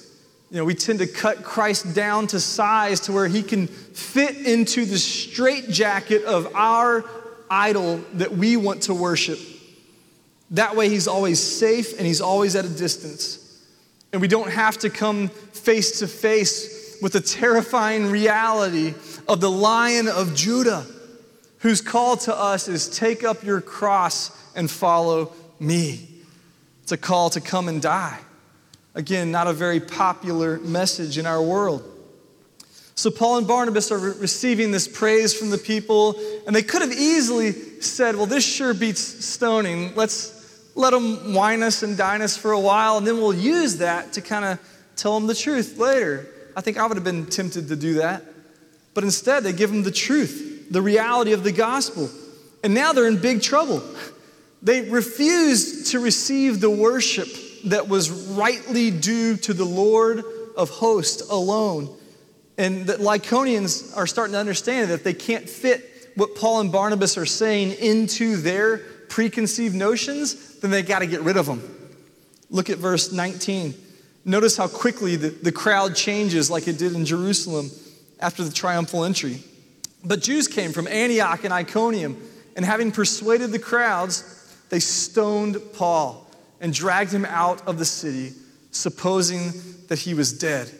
You 0.50 0.56
know, 0.56 0.64
we 0.64 0.74
tend 0.74 0.98
to 0.98 1.06
cut 1.06 1.44
Christ 1.44 1.94
down 1.94 2.26
to 2.28 2.40
size 2.40 3.00
to 3.00 3.12
where 3.12 3.28
he 3.28 3.44
can 3.44 3.68
fit 3.68 4.36
into 4.36 4.84
the 4.84 4.98
straitjacket 4.98 6.24
of 6.24 6.52
our 6.56 7.04
idol 7.50 7.98
that 8.14 8.32
we 8.32 8.56
want 8.56 8.82
to 8.82 8.94
worship. 8.94 9.38
That 10.52 10.76
way, 10.76 10.88
he's 10.88 11.08
always 11.08 11.40
safe 11.40 11.96
and 11.98 12.06
he's 12.06 12.20
always 12.20 12.56
at 12.56 12.64
a 12.64 12.68
distance. 12.68 13.64
And 14.12 14.20
we 14.20 14.28
don't 14.28 14.50
have 14.50 14.78
to 14.78 14.90
come 14.90 15.28
face 15.28 16.00
to 16.00 16.08
face 16.08 16.98
with 17.02 17.12
the 17.12 17.20
terrifying 17.20 18.10
reality 18.10 18.94
of 19.28 19.40
the 19.40 19.50
lion 19.50 20.08
of 20.08 20.34
Judah, 20.34 20.84
whose 21.58 21.80
call 21.80 22.16
to 22.18 22.34
us 22.34 22.68
is 22.68 22.88
take 22.88 23.24
up 23.24 23.44
your 23.44 23.60
cross 23.60 24.36
and 24.54 24.70
follow 24.70 25.32
me. 25.58 26.08
It's 26.82 26.92
a 26.92 26.96
call 26.96 27.30
to 27.30 27.40
come 27.40 27.68
and 27.68 27.80
die. 27.80 28.18
Again, 28.94 29.30
not 29.30 29.46
a 29.46 29.52
very 29.52 29.78
popular 29.78 30.58
message 30.58 31.16
in 31.16 31.26
our 31.26 31.40
world. 31.40 31.84
So 33.00 33.10
Paul 33.10 33.38
and 33.38 33.48
Barnabas 33.48 33.90
are 33.90 33.98
re- 33.98 34.12
receiving 34.18 34.72
this 34.72 34.86
praise 34.86 35.32
from 35.32 35.48
the 35.48 35.56
people, 35.56 36.20
and 36.46 36.54
they 36.54 36.60
could 36.60 36.82
have 36.82 36.92
easily 36.92 37.52
said, 37.80 38.14
Well, 38.14 38.26
this 38.26 38.44
sure 38.44 38.74
beats 38.74 39.24
stoning. 39.24 39.94
Let's 39.94 40.68
let 40.74 40.90
them 40.90 41.32
wine 41.32 41.62
us 41.62 41.82
and 41.82 41.96
dine 41.96 42.20
us 42.20 42.36
for 42.36 42.52
a 42.52 42.60
while, 42.60 42.98
and 42.98 43.06
then 43.06 43.16
we'll 43.16 43.32
use 43.32 43.78
that 43.78 44.12
to 44.12 44.20
kind 44.20 44.44
of 44.44 44.60
tell 44.96 45.18
them 45.18 45.26
the 45.26 45.34
truth 45.34 45.78
later. 45.78 46.26
I 46.54 46.60
think 46.60 46.76
I 46.76 46.86
would 46.86 46.98
have 46.98 47.04
been 47.04 47.24
tempted 47.24 47.68
to 47.68 47.76
do 47.76 47.94
that. 47.94 48.22
But 48.92 49.04
instead, 49.04 49.44
they 49.44 49.54
give 49.54 49.70
them 49.70 49.82
the 49.82 49.90
truth, 49.90 50.66
the 50.70 50.82
reality 50.82 51.32
of 51.32 51.42
the 51.42 51.52
gospel. 51.52 52.10
And 52.62 52.74
now 52.74 52.92
they're 52.92 53.08
in 53.08 53.16
big 53.16 53.40
trouble. 53.40 53.82
They 54.60 54.82
refuse 54.82 55.92
to 55.92 56.00
receive 56.00 56.60
the 56.60 56.68
worship 56.68 57.28
that 57.64 57.88
was 57.88 58.10
rightly 58.10 58.90
due 58.90 59.38
to 59.38 59.54
the 59.54 59.64
Lord 59.64 60.22
of 60.54 60.68
hosts 60.68 61.26
alone. 61.30 61.96
And 62.60 62.86
the 62.86 62.96
Lycaonians 62.96 63.96
are 63.96 64.06
starting 64.06 64.34
to 64.34 64.38
understand 64.38 64.90
that 64.90 65.02
they 65.02 65.14
can't 65.14 65.48
fit 65.48 66.12
what 66.14 66.34
Paul 66.34 66.60
and 66.60 66.70
Barnabas 66.70 67.16
are 67.16 67.24
saying 67.24 67.72
into 67.72 68.36
their 68.36 68.76
preconceived 69.08 69.74
notions, 69.74 70.58
then 70.60 70.70
they 70.70 70.82
got 70.82 70.98
to 70.98 71.06
get 71.06 71.22
rid 71.22 71.38
of 71.38 71.46
them. 71.46 71.62
Look 72.50 72.68
at 72.68 72.76
verse 72.76 73.12
19. 73.12 73.72
Notice 74.26 74.58
how 74.58 74.68
quickly 74.68 75.16
the, 75.16 75.30
the 75.30 75.50
crowd 75.50 75.96
changes, 75.96 76.50
like 76.50 76.68
it 76.68 76.76
did 76.76 76.92
in 76.92 77.06
Jerusalem 77.06 77.70
after 78.20 78.44
the 78.44 78.52
triumphal 78.52 79.04
entry. 79.04 79.42
But 80.04 80.20
Jews 80.20 80.46
came 80.46 80.72
from 80.72 80.86
Antioch 80.86 81.44
and 81.44 81.54
Iconium, 81.54 82.22
and 82.56 82.64
having 82.66 82.92
persuaded 82.92 83.52
the 83.52 83.58
crowds, 83.58 84.54
they 84.68 84.80
stoned 84.80 85.56
Paul 85.72 86.30
and 86.60 86.74
dragged 86.74 87.10
him 87.10 87.24
out 87.24 87.66
of 87.66 87.78
the 87.78 87.86
city, 87.86 88.34
supposing 88.70 89.52
that 89.88 90.00
he 90.00 90.12
was 90.12 90.38
dead. 90.38 90.70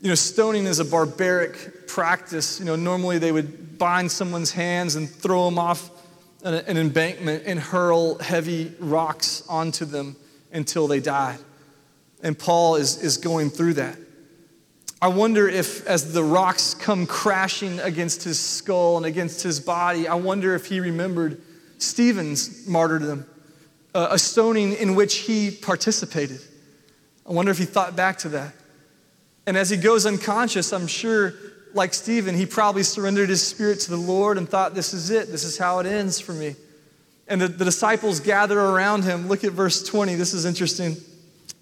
You 0.00 0.08
know, 0.08 0.14
stoning 0.14 0.66
is 0.66 0.78
a 0.78 0.84
barbaric 0.84 1.88
practice. 1.88 2.60
You 2.60 2.66
know, 2.66 2.76
normally 2.76 3.18
they 3.18 3.32
would 3.32 3.78
bind 3.78 4.10
someone's 4.10 4.52
hands 4.52 4.94
and 4.94 5.10
throw 5.10 5.44
them 5.46 5.58
off 5.58 5.90
an, 6.44 6.54
an 6.54 6.76
embankment 6.76 7.44
and 7.46 7.58
hurl 7.58 8.18
heavy 8.18 8.72
rocks 8.78 9.42
onto 9.48 9.84
them 9.84 10.16
until 10.52 10.86
they 10.86 11.00
died. 11.00 11.38
And 12.22 12.38
Paul 12.38 12.76
is, 12.76 13.02
is 13.02 13.16
going 13.16 13.50
through 13.50 13.74
that. 13.74 13.98
I 15.00 15.08
wonder 15.08 15.48
if, 15.48 15.86
as 15.86 16.12
the 16.12 16.24
rocks 16.24 16.74
come 16.74 17.06
crashing 17.06 17.78
against 17.80 18.24
his 18.24 18.38
skull 18.38 18.96
and 18.96 19.06
against 19.06 19.42
his 19.42 19.60
body, 19.60 20.08
I 20.08 20.14
wonder 20.14 20.54
if 20.54 20.66
he 20.66 20.80
remembered 20.80 21.40
Stephen's 21.78 22.66
martyrdom, 22.66 23.24
uh, 23.94 24.08
a 24.10 24.18
stoning 24.18 24.74
in 24.74 24.96
which 24.96 25.18
he 25.18 25.52
participated. 25.52 26.40
I 27.28 27.32
wonder 27.32 27.52
if 27.52 27.58
he 27.58 27.64
thought 27.64 27.94
back 27.94 28.18
to 28.18 28.28
that. 28.30 28.54
And 29.48 29.56
as 29.56 29.70
he 29.70 29.78
goes 29.78 30.04
unconscious, 30.04 30.74
I'm 30.74 30.86
sure, 30.86 31.32
like 31.72 31.94
Stephen, 31.94 32.34
he 32.34 32.44
probably 32.44 32.82
surrendered 32.82 33.30
his 33.30 33.42
spirit 33.42 33.80
to 33.80 33.90
the 33.90 33.96
Lord 33.96 34.36
and 34.36 34.46
thought, 34.46 34.74
This 34.74 34.92
is 34.92 35.08
it. 35.08 35.30
This 35.30 35.42
is 35.42 35.56
how 35.56 35.78
it 35.78 35.86
ends 35.86 36.20
for 36.20 36.34
me. 36.34 36.54
And 37.28 37.40
the, 37.40 37.48
the 37.48 37.64
disciples 37.64 38.20
gather 38.20 38.60
around 38.60 39.04
him. 39.04 39.26
Look 39.26 39.44
at 39.44 39.52
verse 39.52 39.82
20. 39.82 40.16
This 40.16 40.34
is 40.34 40.44
interesting. 40.44 40.96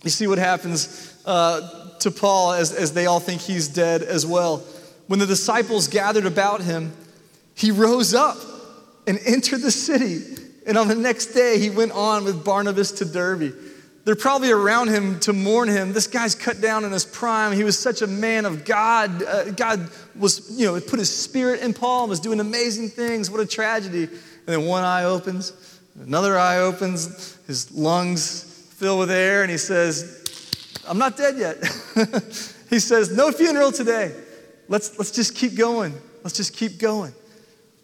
You 0.02 0.10
see 0.10 0.26
what 0.26 0.38
happens 0.38 1.16
uh, 1.26 1.96
to 2.00 2.10
Paul 2.10 2.54
as, 2.54 2.72
as 2.72 2.92
they 2.92 3.06
all 3.06 3.20
think 3.20 3.40
he's 3.40 3.68
dead 3.68 4.02
as 4.02 4.26
well. 4.26 4.64
When 5.06 5.20
the 5.20 5.26
disciples 5.26 5.86
gathered 5.86 6.26
about 6.26 6.62
him, 6.62 6.92
he 7.54 7.70
rose 7.70 8.14
up 8.14 8.36
and 9.06 9.16
entered 9.24 9.60
the 9.60 9.70
city. 9.70 10.42
And 10.66 10.76
on 10.76 10.88
the 10.88 10.96
next 10.96 11.26
day, 11.26 11.60
he 11.60 11.70
went 11.70 11.92
on 11.92 12.24
with 12.24 12.44
Barnabas 12.44 12.90
to 12.98 13.04
Derbe. 13.04 13.54
They're 14.06 14.14
probably 14.14 14.52
around 14.52 14.86
him 14.86 15.18
to 15.20 15.32
mourn 15.32 15.68
him. 15.68 15.92
This 15.92 16.06
guy's 16.06 16.36
cut 16.36 16.60
down 16.60 16.84
in 16.84 16.92
his 16.92 17.04
prime. 17.04 17.50
He 17.50 17.64
was 17.64 17.76
such 17.76 18.02
a 18.02 18.06
man 18.06 18.46
of 18.46 18.64
God. 18.64 19.20
Uh, 19.20 19.50
God 19.50 19.90
was, 20.14 20.48
you 20.56 20.64
know, 20.64 20.80
put 20.80 21.00
his 21.00 21.12
spirit 21.12 21.60
in 21.60 21.74
Paul, 21.74 22.04
and 22.04 22.10
was 22.10 22.20
doing 22.20 22.38
amazing 22.38 22.88
things. 22.88 23.32
What 23.32 23.40
a 23.40 23.46
tragedy. 23.46 24.04
And 24.04 24.46
then 24.46 24.64
one 24.64 24.84
eye 24.84 25.02
opens, 25.02 25.80
another 26.00 26.38
eye 26.38 26.58
opens, 26.58 27.36
his 27.48 27.72
lungs 27.72 28.68
fill 28.76 28.96
with 28.96 29.10
air, 29.10 29.42
and 29.42 29.50
he 29.50 29.58
says, 29.58 30.22
I'm 30.86 30.98
not 30.98 31.16
dead 31.16 31.36
yet. 31.36 31.56
he 32.70 32.78
says, 32.78 33.10
No 33.10 33.32
funeral 33.32 33.72
today. 33.72 34.14
Let's, 34.68 34.96
let's 34.98 35.10
just 35.10 35.34
keep 35.34 35.56
going. 35.56 35.92
Let's 36.22 36.36
just 36.36 36.54
keep 36.54 36.78
going. 36.78 37.12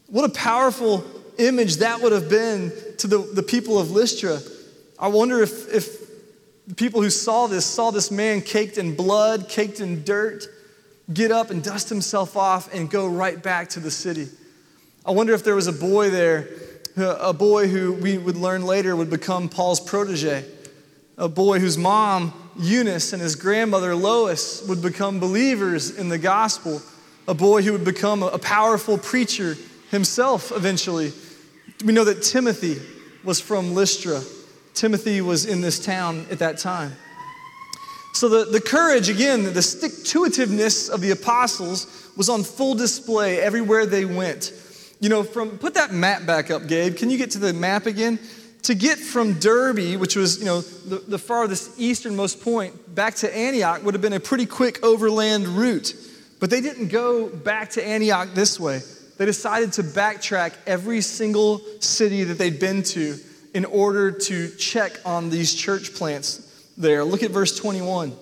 What 0.06 0.24
a 0.24 0.32
powerful 0.32 1.04
image 1.38 1.78
that 1.78 2.00
would 2.00 2.12
have 2.12 2.30
been 2.30 2.70
to 2.98 3.08
the, 3.08 3.18
the 3.18 3.42
people 3.42 3.76
of 3.76 3.90
Lystra. 3.90 4.38
I 5.00 5.08
wonder 5.08 5.42
if, 5.42 5.68
if 5.74 6.01
the 6.66 6.74
people 6.74 7.02
who 7.02 7.10
saw 7.10 7.46
this 7.46 7.66
saw 7.66 7.90
this 7.90 8.10
man 8.10 8.40
caked 8.40 8.78
in 8.78 8.94
blood, 8.94 9.48
caked 9.48 9.80
in 9.80 10.04
dirt, 10.04 10.46
get 11.12 11.30
up 11.30 11.50
and 11.50 11.62
dust 11.62 11.88
himself 11.88 12.36
off 12.36 12.72
and 12.72 12.90
go 12.90 13.08
right 13.08 13.42
back 13.42 13.68
to 13.70 13.80
the 13.80 13.90
city. 13.90 14.28
I 15.04 15.10
wonder 15.10 15.34
if 15.34 15.42
there 15.42 15.56
was 15.56 15.66
a 15.66 15.72
boy 15.72 16.10
there, 16.10 16.48
a 16.96 17.32
boy 17.32 17.68
who 17.68 17.94
we 17.94 18.18
would 18.18 18.36
learn 18.36 18.64
later 18.64 18.94
would 18.94 19.10
become 19.10 19.48
Paul's 19.48 19.80
protege 19.80 20.44
a 21.18 21.28
boy 21.28 21.58
whose 21.58 21.78
mom, 21.78 22.32
Eunice, 22.58 23.12
and 23.12 23.22
his 23.22 23.36
grandmother, 23.36 23.94
Lois, 23.94 24.66
would 24.66 24.82
become 24.82 25.20
believers 25.20 25.96
in 25.96 26.08
the 26.08 26.18
gospel, 26.18 26.82
a 27.28 27.34
boy 27.34 27.62
who 27.62 27.72
would 27.72 27.84
become 27.84 28.22
a 28.22 28.38
powerful 28.38 28.98
preacher 28.98 29.56
himself 29.90 30.52
eventually. 30.52 31.12
We 31.84 31.92
know 31.92 32.04
that 32.04 32.22
Timothy 32.22 32.80
was 33.24 33.40
from 33.40 33.74
Lystra. 33.74 34.20
Timothy 34.74 35.20
was 35.20 35.46
in 35.46 35.60
this 35.60 35.84
town 35.84 36.26
at 36.30 36.38
that 36.38 36.58
time. 36.58 36.92
So 38.14 38.28
the, 38.28 38.44
the 38.44 38.60
courage, 38.60 39.08
again, 39.08 39.52
the 39.52 39.62
stick 39.62 39.92
to 40.06 40.24
itiveness 40.24 40.90
of 40.90 41.00
the 41.00 41.10
apostles 41.10 42.10
was 42.16 42.28
on 42.28 42.42
full 42.42 42.74
display 42.74 43.40
everywhere 43.40 43.86
they 43.86 44.04
went. 44.04 44.52
You 45.00 45.08
know, 45.08 45.22
from 45.22 45.58
put 45.58 45.74
that 45.74 45.92
map 45.92 46.26
back 46.26 46.50
up, 46.50 46.66
Gabe. 46.66 46.96
Can 46.96 47.10
you 47.10 47.18
get 47.18 47.32
to 47.32 47.38
the 47.38 47.52
map 47.52 47.86
again? 47.86 48.18
to 48.62 48.74
get 48.74 48.98
from 48.98 49.34
Derbe, 49.34 49.96
which 49.96 50.16
was 50.16 50.38
you 50.38 50.44
know 50.44 50.60
the, 50.60 50.98
the 50.98 51.18
farthest 51.18 51.78
easternmost 51.78 52.40
point, 52.42 52.94
back 52.94 53.16
to 53.16 53.36
Antioch 53.36 53.82
would 53.84 53.94
have 53.94 54.00
been 54.00 54.12
a 54.12 54.20
pretty 54.20 54.46
quick 54.46 54.84
overland 54.84 55.48
route. 55.48 55.94
But 56.40 56.50
they 56.50 56.60
didn't 56.60 56.88
go 56.88 57.28
back 57.28 57.70
to 57.70 57.86
Antioch 57.86 58.30
this 58.34 58.58
way. 58.58 58.80
They 59.18 59.26
decided 59.26 59.72
to 59.74 59.82
backtrack 59.82 60.54
every 60.66 61.00
single 61.00 61.60
city 61.80 62.24
that 62.24 62.38
they'd 62.38 62.58
been 62.58 62.82
to 62.84 63.16
in 63.54 63.64
order 63.64 64.10
to 64.10 64.50
check 64.56 64.92
on 65.04 65.30
these 65.30 65.54
church 65.54 65.94
plants 65.94 66.70
there. 66.76 67.04
Look 67.04 67.22
at 67.22 67.30
verse 67.30 67.56
21. 67.56 68.12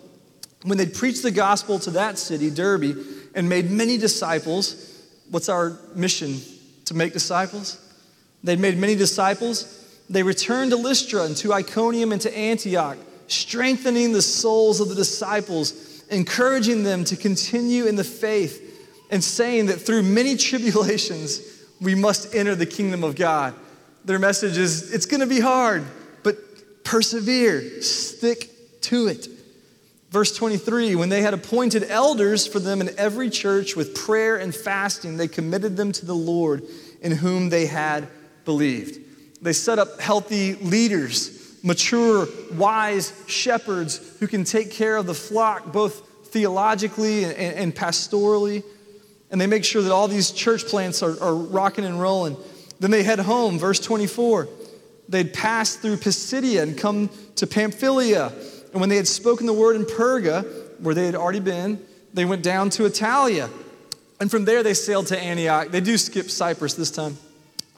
When 0.63 0.79
they'd 0.79 0.93
preached 0.93 1.23
the 1.23 1.31
gospel 1.31 1.79
to 1.81 1.91
that 1.93 2.19
city, 2.19 2.51
Derbe, 2.51 2.97
and 3.35 3.49
made 3.49 3.71
many 3.71 3.97
disciples, 3.97 5.07
what's 5.31 5.49
our 5.49 5.79
mission? 5.95 6.41
To 6.87 6.95
make 6.95 7.13
disciples? 7.13 7.79
They'd 8.43 8.59
made 8.59 8.77
many 8.77 8.97
disciples 8.97 9.81
they 10.11 10.25
returned 10.25 10.73
to 10.73 10.77
Lystra 10.77 11.23
and 11.23 11.37
to 11.37 11.53
Iconium 11.53 12.11
and 12.11 12.21
to 12.23 12.37
Antioch, 12.37 12.99
strengthening 13.29 14.13
the 14.13 14.21
souls 14.21 14.81
of 14.81 14.89
the 14.89 14.97
disciples, 14.97 16.03
encouraging 16.11 16.83
them 16.83 17.05
to 17.05 17.17
continue 17.17 17.87
in 17.87 17.95
the 17.95 18.03
faith, 18.03 18.67
and 19.13 19.23
saying 19.23 19.67
that 19.67 19.81
through 19.81 20.03
many 20.03 20.37
tribulations 20.37 21.41
we 21.81 21.95
must 21.95 22.35
enter 22.35 22.57
the 22.57 22.67
kingdom 22.67 23.05
of 23.05 23.15
God. 23.15 23.55
Their 24.05 24.19
message 24.19 24.57
is 24.57 24.93
it's 24.93 25.07
going 25.07 25.21
to 25.21 25.27
be 25.27 25.41
hard, 25.41 25.85
but 26.23 26.37
persevere, 26.85 27.83
stick 27.83 28.51
to 28.83 29.07
it. 29.09 29.29
Verse 30.11 30.35
23 30.37 30.95
When 30.97 31.09
they 31.09 31.23
had 31.23 31.35
appointed 31.35 31.85
elders 31.89 32.47
for 32.47 32.59
them 32.59 32.81
in 32.81 32.91
every 32.99 33.31
church 33.31 33.77
with 33.77 33.95
prayer 33.95 34.37
and 34.37 34.55
fasting, 34.55 35.17
they 35.17 35.29
committed 35.29 35.77
them 35.77 35.93
to 35.93 36.07
the 36.07 36.15
Lord 36.15 36.63
in 37.01 37.13
whom 37.13 37.49
they 37.49 37.67
had 37.67 38.09
believed. 38.45 38.99
They 39.43 39.53
set 39.53 39.79
up 39.79 40.01
healthy 40.01 40.55
leaders, 40.55 41.57
mature, 41.63 42.27
wise 42.53 43.13
shepherds 43.27 44.01
who 44.19 44.27
can 44.27 44.45
take 44.45 44.71
care 44.71 44.97
of 44.97 45.07
the 45.07 45.15
flock 45.15 45.73
both 45.73 46.27
theologically 46.27 47.25
and, 47.25 47.75
pastorally. 47.75 48.63
And 49.31 49.41
they 49.41 49.47
make 49.47 49.65
sure 49.65 49.83
that 49.83 49.93
all 49.93 50.09
these 50.09 50.31
church 50.31 50.67
plants 50.67 51.03
are, 51.03 51.21
are 51.23 51.35
rocking 51.35 51.85
and 51.85 52.01
rolling. 52.01 52.37
Then 52.81 52.91
they 52.91 53.03
head 53.03 53.21
home, 53.21 53.59
verse 53.59 53.79
24. 53.79 54.49
They'd 55.09 55.33
pass 55.33 55.77
through 55.77 55.99
Pisidia 55.99 56.63
and 56.63 56.77
come 56.77 57.11
to 57.37 57.47
Pamphylia. 57.47 58.33
And 58.73 58.81
when 58.81 58.89
they 58.89 58.97
had 58.97 59.09
spoken 59.09 59.47
the 59.47 59.53
word 59.53 59.77
in 59.77 59.85
Perga, 59.85 60.45
where 60.81 60.95
they 60.95 61.07
had 61.07 61.15
already 61.15 61.41
been, 61.41 61.81
they 62.13 62.25
went 62.25 62.43
down 62.43 62.71
to 62.71 62.85
Attalia. 62.85 63.51
And 64.19 64.31
from 64.31 64.45
there 64.45 64.63
they 64.63 64.75
sailed 64.75 65.07
to 65.09 65.19
Antioch. 65.19 65.69
They 65.69 65.81
do 65.81 65.97
skip 65.97 66.31
Cyprus 66.31 66.75
this 66.75 66.91
time 66.91 67.17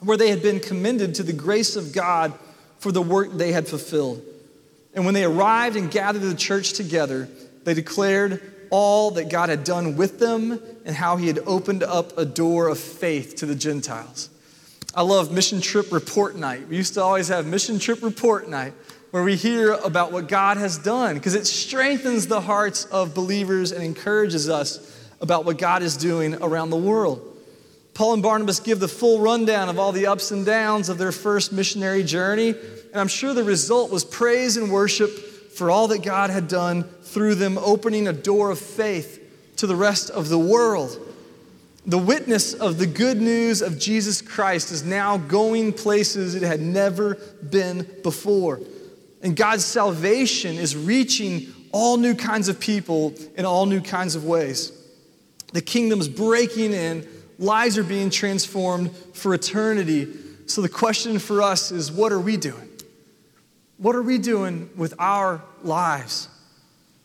where 0.05 0.17
they 0.17 0.29
had 0.29 0.41
been 0.41 0.59
commended 0.59 1.15
to 1.15 1.23
the 1.23 1.33
grace 1.33 1.75
of 1.75 1.93
God 1.93 2.33
for 2.79 2.91
the 2.91 3.01
work 3.01 3.31
they 3.31 3.51
had 3.51 3.67
fulfilled. 3.67 4.21
And 4.93 5.05
when 5.05 5.13
they 5.13 5.23
arrived 5.23 5.75
and 5.75 5.89
gathered 5.89 6.21
the 6.21 6.35
church 6.35 6.73
together, 6.73 7.29
they 7.63 7.73
declared 7.73 8.41
all 8.69 9.11
that 9.11 9.29
God 9.29 9.49
had 9.49 9.63
done 9.63 9.95
with 9.95 10.19
them 10.19 10.59
and 10.85 10.95
how 10.95 11.17
he 11.17 11.27
had 11.27 11.39
opened 11.45 11.83
up 11.83 12.17
a 12.17 12.25
door 12.25 12.67
of 12.67 12.79
faith 12.79 13.35
to 13.37 13.45
the 13.45 13.55
Gentiles. 13.55 14.29
I 14.95 15.01
love 15.01 15.31
mission 15.31 15.59
trip 15.59 15.91
report 15.91 16.35
night. 16.35 16.67
We 16.67 16.77
used 16.77 16.93
to 16.93 17.01
always 17.01 17.27
have 17.29 17.47
mission 17.47 17.79
trip 17.79 18.03
report 18.03 18.47
night 18.47 18.73
where 19.09 19.23
we 19.23 19.35
hear 19.35 19.73
about 19.73 20.11
what 20.11 20.27
God 20.27 20.57
has 20.57 20.77
done 20.77 21.15
because 21.15 21.33
it 21.33 21.47
strengthens 21.47 22.27
the 22.27 22.41
hearts 22.41 22.85
of 22.85 23.15
believers 23.15 23.71
and 23.71 23.83
encourages 23.83 24.49
us 24.49 24.99
about 25.19 25.45
what 25.45 25.57
God 25.57 25.81
is 25.81 25.97
doing 25.97 26.35
around 26.43 26.69
the 26.69 26.77
world. 26.77 27.27
Paul 27.95 28.13
and 28.13 28.23
Barnabas 28.23 28.59
give 28.59 28.79
the 28.79 28.87
full 28.87 29.19
rundown 29.19 29.67
of 29.67 29.79
all 29.79 29.91
the 29.93 30.05
ups 30.05 30.29
and 30.29 30.45
downs 30.45 30.89
of 30.89 30.99
their 30.99 31.11
first 31.11 31.51
missionary 31.51 32.03
journey, 32.03 32.49
and 32.49 32.95
I'm 32.95 33.07
sure 33.07 33.33
the 33.33 33.43
result 33.43 33.91
was 33.91 34.03
praise 34.03 34.57
and 34.57 34.71
worship 34.71 35.09
for 35.53 35.71
all 35.71 35.87
that 35.87 36.03
God 36.03 36.29
had 36.29 36.47
done 36.47 36.83
through 36.83 37.35
them, 37.35 37.57
opening 37.57 38.07
a 38.07 38.13
door 38.13 38.51
of 38.51 38.59
faith 38.59 39.53
to 39.57 39.67
the 39.67 39.75
rest 39.75 40.09
of 40.11 40.29
the 40.29 40.39
world. 40.39 40.99
The 41.85 41.97
witness 41.97 42.53
of 42.53 42.77
the 42.77 42.87
good 42.87 43.19
news 43.19 43.61
of 43.61 43.77
Jesus 43.77 44.21
Christ 44.21 44.71
is 44.71 44.83
now 44.83 45.17
going 45.17 45.73
places 45.73 46.35
it 46.35 46.43
had 46.43 46.61
never 46.61 47.15
been 47.49 47.87
before. 48.03 48.61
And 49.21 49.35
God's 49.35 49.65
salvation 49.65 50.55
is 50.55 50.75
reaching 50.75 51.47
all 51.71 51.97
new 51.97 52.15
kinds 52.15 52.47
of 52.47 52.59
people 52.59 53.13
in 53.35 53.45
all 53.45 53.65
new 53.65 53.81
kinds 53.81 54.15
of 54.15 54.25
ways. 54.25 54.71
The 55.51 55.61
kingdom's 55.61 56.07
breaking 56.07 56.73
in 56.73 57.07
Lives 57.39 57.77
are 57.77 57.83
being 57.83 58.09
transformed 58.09 58.95
for 59.13 59.33
eternity. 59.33 60.07
So 60.45 60.61
the 60.61 60.69
question 60.69 61.19
for 61.19 61.41
us 61.41 61.71
is 61.71 61.91
what 61.91 62.11
are 62.11 62.19
we 62.19 62.37
doing? 62.37 62.69
What 63.77 63.95
are 63.95 64.01
we 64.01 64.17
doing 64.17 64.69
with 64.77 64.93
our 64.99 65.41
lives? 65.63 66.29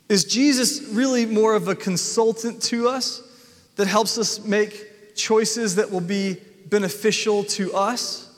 Is 0.08 0.24
Jesus 0.24 0.82
really 0.90 1.26
more 1.26 1.54
of 1.54 1.68
a 1.68 1.74
consultant 1.74 2.62
to 2.64 2.88
us 2.88 3.22
that 3.78 3.86
helps 3.86 4.18
us 4.18 4.44
make 4.44 5.14
choices 5.14 5.76
that 5.76 5.90
will 5.90 6.00
be 6.00 6.36
beneficial 6.66 7.44
to 7.44 7.72
us? 7.72 8.28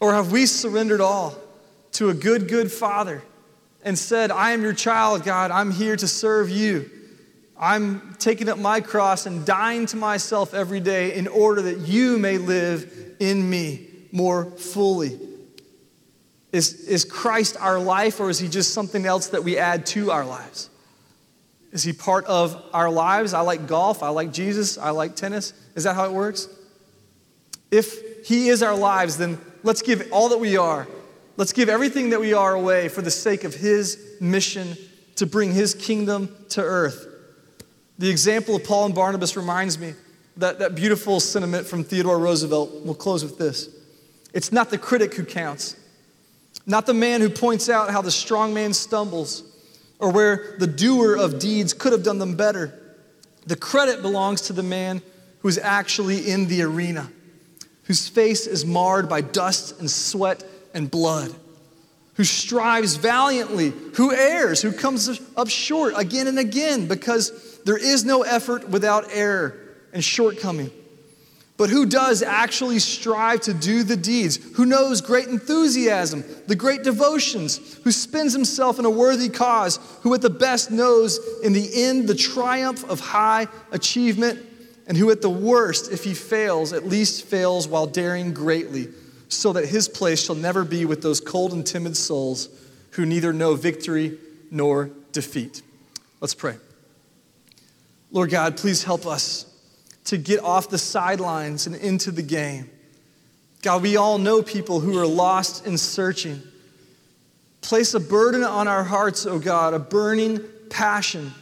Or 0.00 0.12
have 0.12 0.32
we 0.32 0.46
surrendered 0.46 1.00
all 1.00 1.34
to 1.92 2.10
a 2.10 2.14
good, 2.14 2.46
good 2.46 2.70
Father 2.70 3.22
and 3.82 3.98
said, 3.98 4.30
I 4.30 4.52
am 4.52 4.62
your 4.62 4.74
child, 4.74 5.24
God, 5.24 5.50
I'm 5.50 5.70
here 5.70 5.96
to 5.96 6.06
serve 6.06 6.50
you? 6.50 6.90
I'm 7.58 8.14
taking 8.18 8.50
up 8.50 8.58
my 8.58 8.82
cross 8.82 9.24
and 9.24 9.46
dying 9.46 9.86
to 9.86 9.96
myself 9.96 10.52
every 10.52 10.80
day 10.80 11.14
in 11.14 11.26
order 11.26 11.62
that 11.62 11.78
you 11.78 12.18
may 12.18 12.36
live 12.36 13.16
in 13.18 13.48
me 13.48 13.88
more 14.12 14.44
fully. 14.44 15.18
Is, 16.52 16.84
is 16.84 17.06
Christ 17.06 17.56
our 17.58 17.78
life, 17.78 18.20
or 18.20 18.28
is 18.28 18.38
he 18.38 18.48
just 18.48 18.74
something 18.74 19.06
else 19.06 19.28
that 19.28 19.42
we 19.42 19.56
add 19.56 19.86
to 19.86 20.10
our 20.10 20.26
lives? 20.26 20.68
Is 21.72 21.82
he 21.82 21.92
part 21.92 22.24
of 22.26 22.62
our 22.72 22.90
lives? 22.90 23.32
I 23.32 23.40
like 23.40 23.66
golf, 23.66 24.02
I 24.02 24.08
like 24.08 24.32
Jesus, 24.32 24.76
I 24.76 24.90
like 24.90 25.14
tennis. 25.14 25.52
Is 25.74 25.84
that 25.84 25.94
how 25.94 26.04
it 26.04 26.12
works? 26.12 26.48
If 27.70 28.26
he 28.26 28.48
is 28.48 28.62
our 28.62 28.76
lives, 28.76 29.16
then 29.16 29.38
let's 29.62 29.82
give 29.82 30.08
all 30.12 30.30
that 30.30 30.38
we 30.38 30.56
are. 30.56 30.88
Let's 31.36 31.52
give 31.52 31.68
everything 31.68 32.10
that 32.10 32.20
we 32.20 32.34
are 32.34 32.54
away 32.54 32.88
for 32.88 33.02
the 33.02 33.10
sake 33.10 33.44
of 33.44 33.54
his 33.54 34.16
mission 34.20 34.76
to 35.16 35.26
bring 35.26 35.52
his 35.52 35.74
kingdom 35.74 36.34
to 36.50 36.62
earth. 36.62 37.06
The 37.98 38.10
example 38.10 38.56
of 38.56 38.64
Paul 38.64 38.86
and 38.86 38.94
Barnabas 38.94 39.36
reminds 39.36 39.78
me 39.78 39.94
that, 40.38 40.58
that 40.58 40.74
beautiful 40.74 41.20
sentiment 41.20 41.66
from 41.66 41.84
Theodore 41.84 42.18
Roosevelt. 42.18 42.70
We'll 42.84 42.94
close 42.94 43.22
with 43.22 43.38
this. 43.38 43.68
It's 44.32 44.52
not 44.52 44.70
the 44.70 44.78
critic 44.78 45.14
who 45.14 45.24
counts, 45.24 45.76
not 46.66 46.86
the 46.86 46.94
man 46.94 47.20
who 47.20 47.28
points 47.28 47.68
out 47.68 47.90
how 47.90 48.02
the 48.02 48.10
strong 48.10 48.52
man 48.54 48.72
stumbles 48.72 49.49
or 50.00 50.10
where 50.10 50.56
the 50.58 50.66
doer 50.66 51.16
of 51.16 51.38
deeds 51.38 51.72
could 51.72 51.92
have 51.92 52.02
done 52.02 52.18
them 52.18 52.34
better. 52.34 52.72
The 53.46 53.56
credit 53.56 54.02
belongs 54.02 54.42
to 54.42 54.52
the 54.52 54.62
man 54.62 55.02
who's 55.40 55.58
actually 55.58 56.30
in 56.30 56.46
the 56.48 56.62
arena, 56.62 57.10
whose 57.84 58.08
face 58.08 58.46
is 58.46 58.64
marred 58.64 59.08
by 59.08 59.20
dust 59.20 59.78
and 59.80 59.90
sweat 59.90 60.44
and 60.74 60.90
blood, 60.90 61.34
who 62.14 62.24
strives 62.24 62.96
valiantly, 62.96 63.72
who 63.94 64.12
errs, 64.12 64.62
who 64.62 64.72
comes 64.72 65.20
up 65.36 65.48
short 65.48 65.94
again 65.96 66.26
and 66.26 66.38
again 66.38 66.86
because 66.86 67.58
there 67.64 67.78
is 67.78 68.04
no 68.04 68.22
effort 68.22 68.68
without 68.68 69.06
error 69.10 69.58
and 69.92 70.04
shortcoming. 70.04 70.70
But 71.60 71.68
who 71.68 71.84
does 71.84 72.22
actually 72.22 72.78
strive 72.78 73.42
to 73.42 73.52
do 73.52 73.82
the 73.82 73.94
deeds? 73.94 74.38
Who 74.54 74.64
knows 74.64 75.02
great 75.02 75.28
enthusiasm, 75.28 76.24
the 76.46 76.56
great 76.56 76.84
devotions, 76.84 77.76
who 77.84 77.92
spends 77.92 78.32
himself 78.32 78.78
in 78.78 78.86
a 78.86 78.90
worthy 78.90 79.28
cause, 79.28 79.78
who 80.00 80.14
at 80.14 80.22
the 80.22 80.30
best 80.30 80.70
knows 80.70 81.20
in 81.42 81.52
the 81.52 81.84
end 81.84 82.08
the 82.08 82.14
triumph 82.14 82.88
of 82.88 83.00
high 83.00 83.46
achievement, 83.72 84.42
and 84.86 84.96
who 84.96 85.10
at 85.10 85.20
the 85.20 85.28
worst, 85.28 85.92
if 85.92 86.02
he 86.02 86.14
fails, 86.14 86.72
at 86.72 86.86
least 86.86 87.26
fails 87.26 87.68
while 87.68 87.86
daring 87.86 88.32
greatly, 88.32 88.88
so 89.28 89.52
that 89.52 89.66
his 89.66 89.86
place 89.86 90.24
shall 90.24 90.36
never 90.36 90.64
be 90.64 90.86
with 90.86 91.02
those 91.02 91.20
cold 91.20 91.52
and 91.52 91.66
timid 91.66 91.94
souls 91.94 92.48
who 92.92 93.04
neither 93.04 93.34
know 93.34 93.54
victory 93.54 94.16
nor 94.50 94.90
defeat. 95.12 95.60
Let's 96.22 96.32
pray. 96.32 96.56
Lord 98.10 98.30
God, 98.30 98.56
please 98.56 98.82
help 98.82 99.04
us 99.04 99.44
to 100.04 100.18
get 100.18 100.42
off 100.42 100.70
the 100.70 100.78
sidelines 100.78 101.66
and 101.66 101.76
into 101.76 102.10
the 102.10 102.22
game. 102.22 102.70
God, 103.62 103.82
we 103.82 103.96
all 103.96 104.18
know 104.18 104.42
people 104.42 104.80
who 104.80 104.98
are 104.98 105.06
lost 105.06 105.66
and 105.66 105.78
searching. 105.78 106.42
Place 107.60 107.92
a 107.94 108.00
burden 108.00 108.42
on 108.42 108.68
our 108.68 108.84
hearts, 108.84 109.26
oh 109.26 109.38
God, 109.38 109.74
a 109.74 109.78
burning 109.78 110.40
passion 110.70 111.32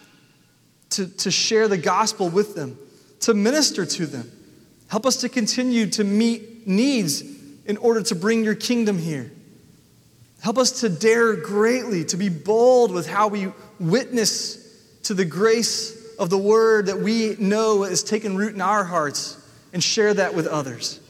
to, 0.90 1.06
to 1.06 1.30
share 1.30 1.68
the 1.68 1.78
gospel 1.78 2.28
with 2.28 2.54
them, 2.54 2.76
to 3.20 3.34
minister 3.34 3.86
to 3.86 4.06
them. 4.06 4.30
Help 4.88 5.06
us 5.06 5.18
to 5.18 5.28
continue 5.28 5.86
to 5.90 6.02
meet 6.02 6.66
needs 6.66 7.22
in 7.66 7.76
order 7.76 8.02
to 8.02 8.14
bring 8.14 8.42
your 8.42 8.54
kingdom 8.54 8.98
here. 8.98 9.30
Help 10.40 10.58
us 10.58 10.80
to 10.80 10.88
dare 10.88 11.36
greatly, 11.36 12.04
to 12.06 12.16
be 12.16 12.28
bold 12.28 12.92
with 12.92 13.06
how 13.06 13.28
we 13.28 13.52
witness 13.78 14.64
to 15.02 15.14
the 15.14 15.24
grace 15.24 15.97
of 16.18 16.30
the 16.30 16.38
word 16.38 16.86
that 16.86 16.98
we 16.98 17.36
know 17.38 17.82
has 17.82 18.02
taken 18.02 18.36
root 18.36 18.54
in 18.54 18.60
our 18.60 18.84
hearts 18.84 19.40
and 19.72 19.82
share 19.82 20.12
that 20.14 20.34
with 20.34 20.46
others. 20.46 21.00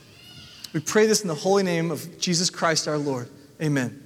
We 0.72 0.80
pray 0.80 1.06
this 1.06 1.22
in 1.22 1.28
the 1.28 1.34
holy 1.34 1.62
name 1.62 1.90
of 1.90 2.18
Jesus 2.18 2.50
Christ 2.50 2.86
our 2.86 2.98
Lord. 2.98 3.28
Amen. 3.62 4.02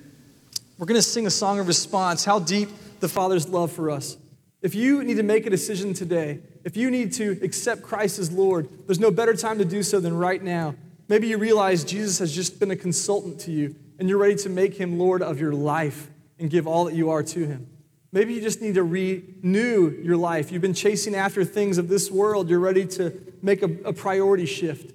We're 0.78 0.86
going 0.86 0.98
to 0.98 1.02
sing 1.02 1.26
a 1.26 1.30
song 1.30 1.58
of 1.58 1.66
response 1.66 2.24
how 2.24 2.38
deep 2.38 2.68
the 3.00 3.08
Father's 3.08 3.48
love 3.48 3.72
for 3.72 3.90
us. 3.90 4.16
If 4.62 4.76
you 4.76 5.02
need 5.02 5.16
to 5.16 5.24
make 5.24 5.44
a 5.44 5.50
decision 5.50 5.92
today, 5.92 6.38
if 6.64 6.76
you 6.76 6.90
need 6.90 7.12
to 7.14 7.38
accept 7.42 7.82
Christ 7.82 8.20
as 8.20 8.30
Lord, 8.30 8.68
there's 8.86 9.00
no 9.00 9.10
better 9.10 9.34
time 9.34 9.58
to 9.58 9.64
do 9.64 9.82
so 9.82 9.98
than 9.98 10.16
right 10.16 10.42
now. 10.42 10.76
Maybe 11.08 11.26
you 11.26 11.36
realize 11.36 11.82
Jesus 11.84 12.20
has 12.20 12.32
just 12.32 12.60
been 12.60 12.70
a 12.70 12.76
consultant 12.76 13.40
to 13.40 13.50
you 13.50 13.74
and 13.98 14.08
you're 14.08 14.18
ready 14.18 14.36
to 14.36 14.48
make 14.48 14.74
him 14.74 14.98
Lord 14.98 15.20
of 15.20 15.40
your 15.40 15.52
life 15.52 16.08
and 16.38 16.48
give 16.48 16.68
all 16.68 16.84
that 16.84 16.94
you 16.94 17.10
are 17.10 17.22
to 17.24 17.46
him. 17.46 17.66
Maybe 18.12 18.34
you 18.34 18.42
just 18.42 18.60
need 18.60 18.74
to 18.74 18.82
renew 18.82 19.98
your 20.02 20.18
life. 20.18 20.52
You've 20.52 20.60
been 20.60 20.74
chasing 20.74 21.14
after 21.14 21.44
things 21.44 21.78
of 21.78 21.88
this 21.88 22.10
world. 22.10 22.50
You're 22.50 22.60
ready 22.60 22.86
to 22.88 23.18
make 23.40 23.62
a, 23.62 23.70
a, 23.86 23.92
priority 23.94 24.44
shift. 24.44 24.94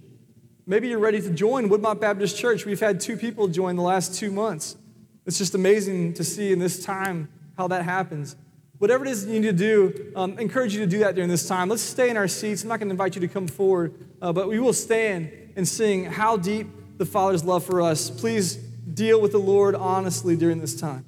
Maybe 0.68 0.90
you're 0.90 1.00
ready 1.00 1.20
to 1.22 1.32
join 1.32 1.68
Woodmont 1.68 2.00
Baptist 2.00 2.38
Church. 2.38 2.64
We've 2.64 2.80
had 2.80 3.02
two 3.02 3.18
people 3.18 3.48
join 3.48 3.76
the 3.76 3.82
last 3.82 4.14
two 4.14 4.32
months. 4.32 4.78
It's 5.26 5.40
just 5.40 5.56
amazing 5.56 6.14
to 6.14 6.24
see 6.24 6.52
in 6.52 6.60
this 6.60 6.86
time 6.86 7.30
how 7.58 7.68
that 7.70 7.84
happens. 7.84 8.36
Whatever 8.78 9.06
it 9.06 9.10
is 9.10 9.26
you 9.26 9.40
need 9.40 9.48
to 9.48 9.54
do, 9.54 10.12
um, 10.16 10.38
encourage 10.38 10.76
you 10.76 10.82
to 10.82 10.88
do 10.88 11.00
that 11.00 11.16
during 11.16 11.30
this 11.30 11.48
time. 11.48 11.70
Let's 11.70 11.82
stay 11.82 12.12
in 12.12 12.18
our 12.18 12.28
seats. 12.28 12.62
I'm 12.62 12.70
not 12.70 12.80
going 12.80 12.90
to 12.90 12.94
invite 12.94 13.16
you 13.16 13.22
to 13.22 13.28
come 13.28 13.48
forward, 13.48 13.96
uh, 14.22 14.32
but 14.32 14.48
we 14.48 14.60
will 14.60 14.74
stand 14.74 15.32
and 15.56 15.68
sing 15.68 16.06
How 16.06 16.38
Deep 16.38 16.68
the 16.98 17.06
Father's 17.06 17.44
Love 17.44 17.66
for 17.66 17.82
Us. 17.82 18.12
Please 18.12 18.56
deal 18.56 19.20
with 19.20 19.32
the 19.32 19.40
Lord 19.40 19.74
honestly 19.74 20.36
during 20.36 20.60
this 20.60 20.80
time. 20.80 21.04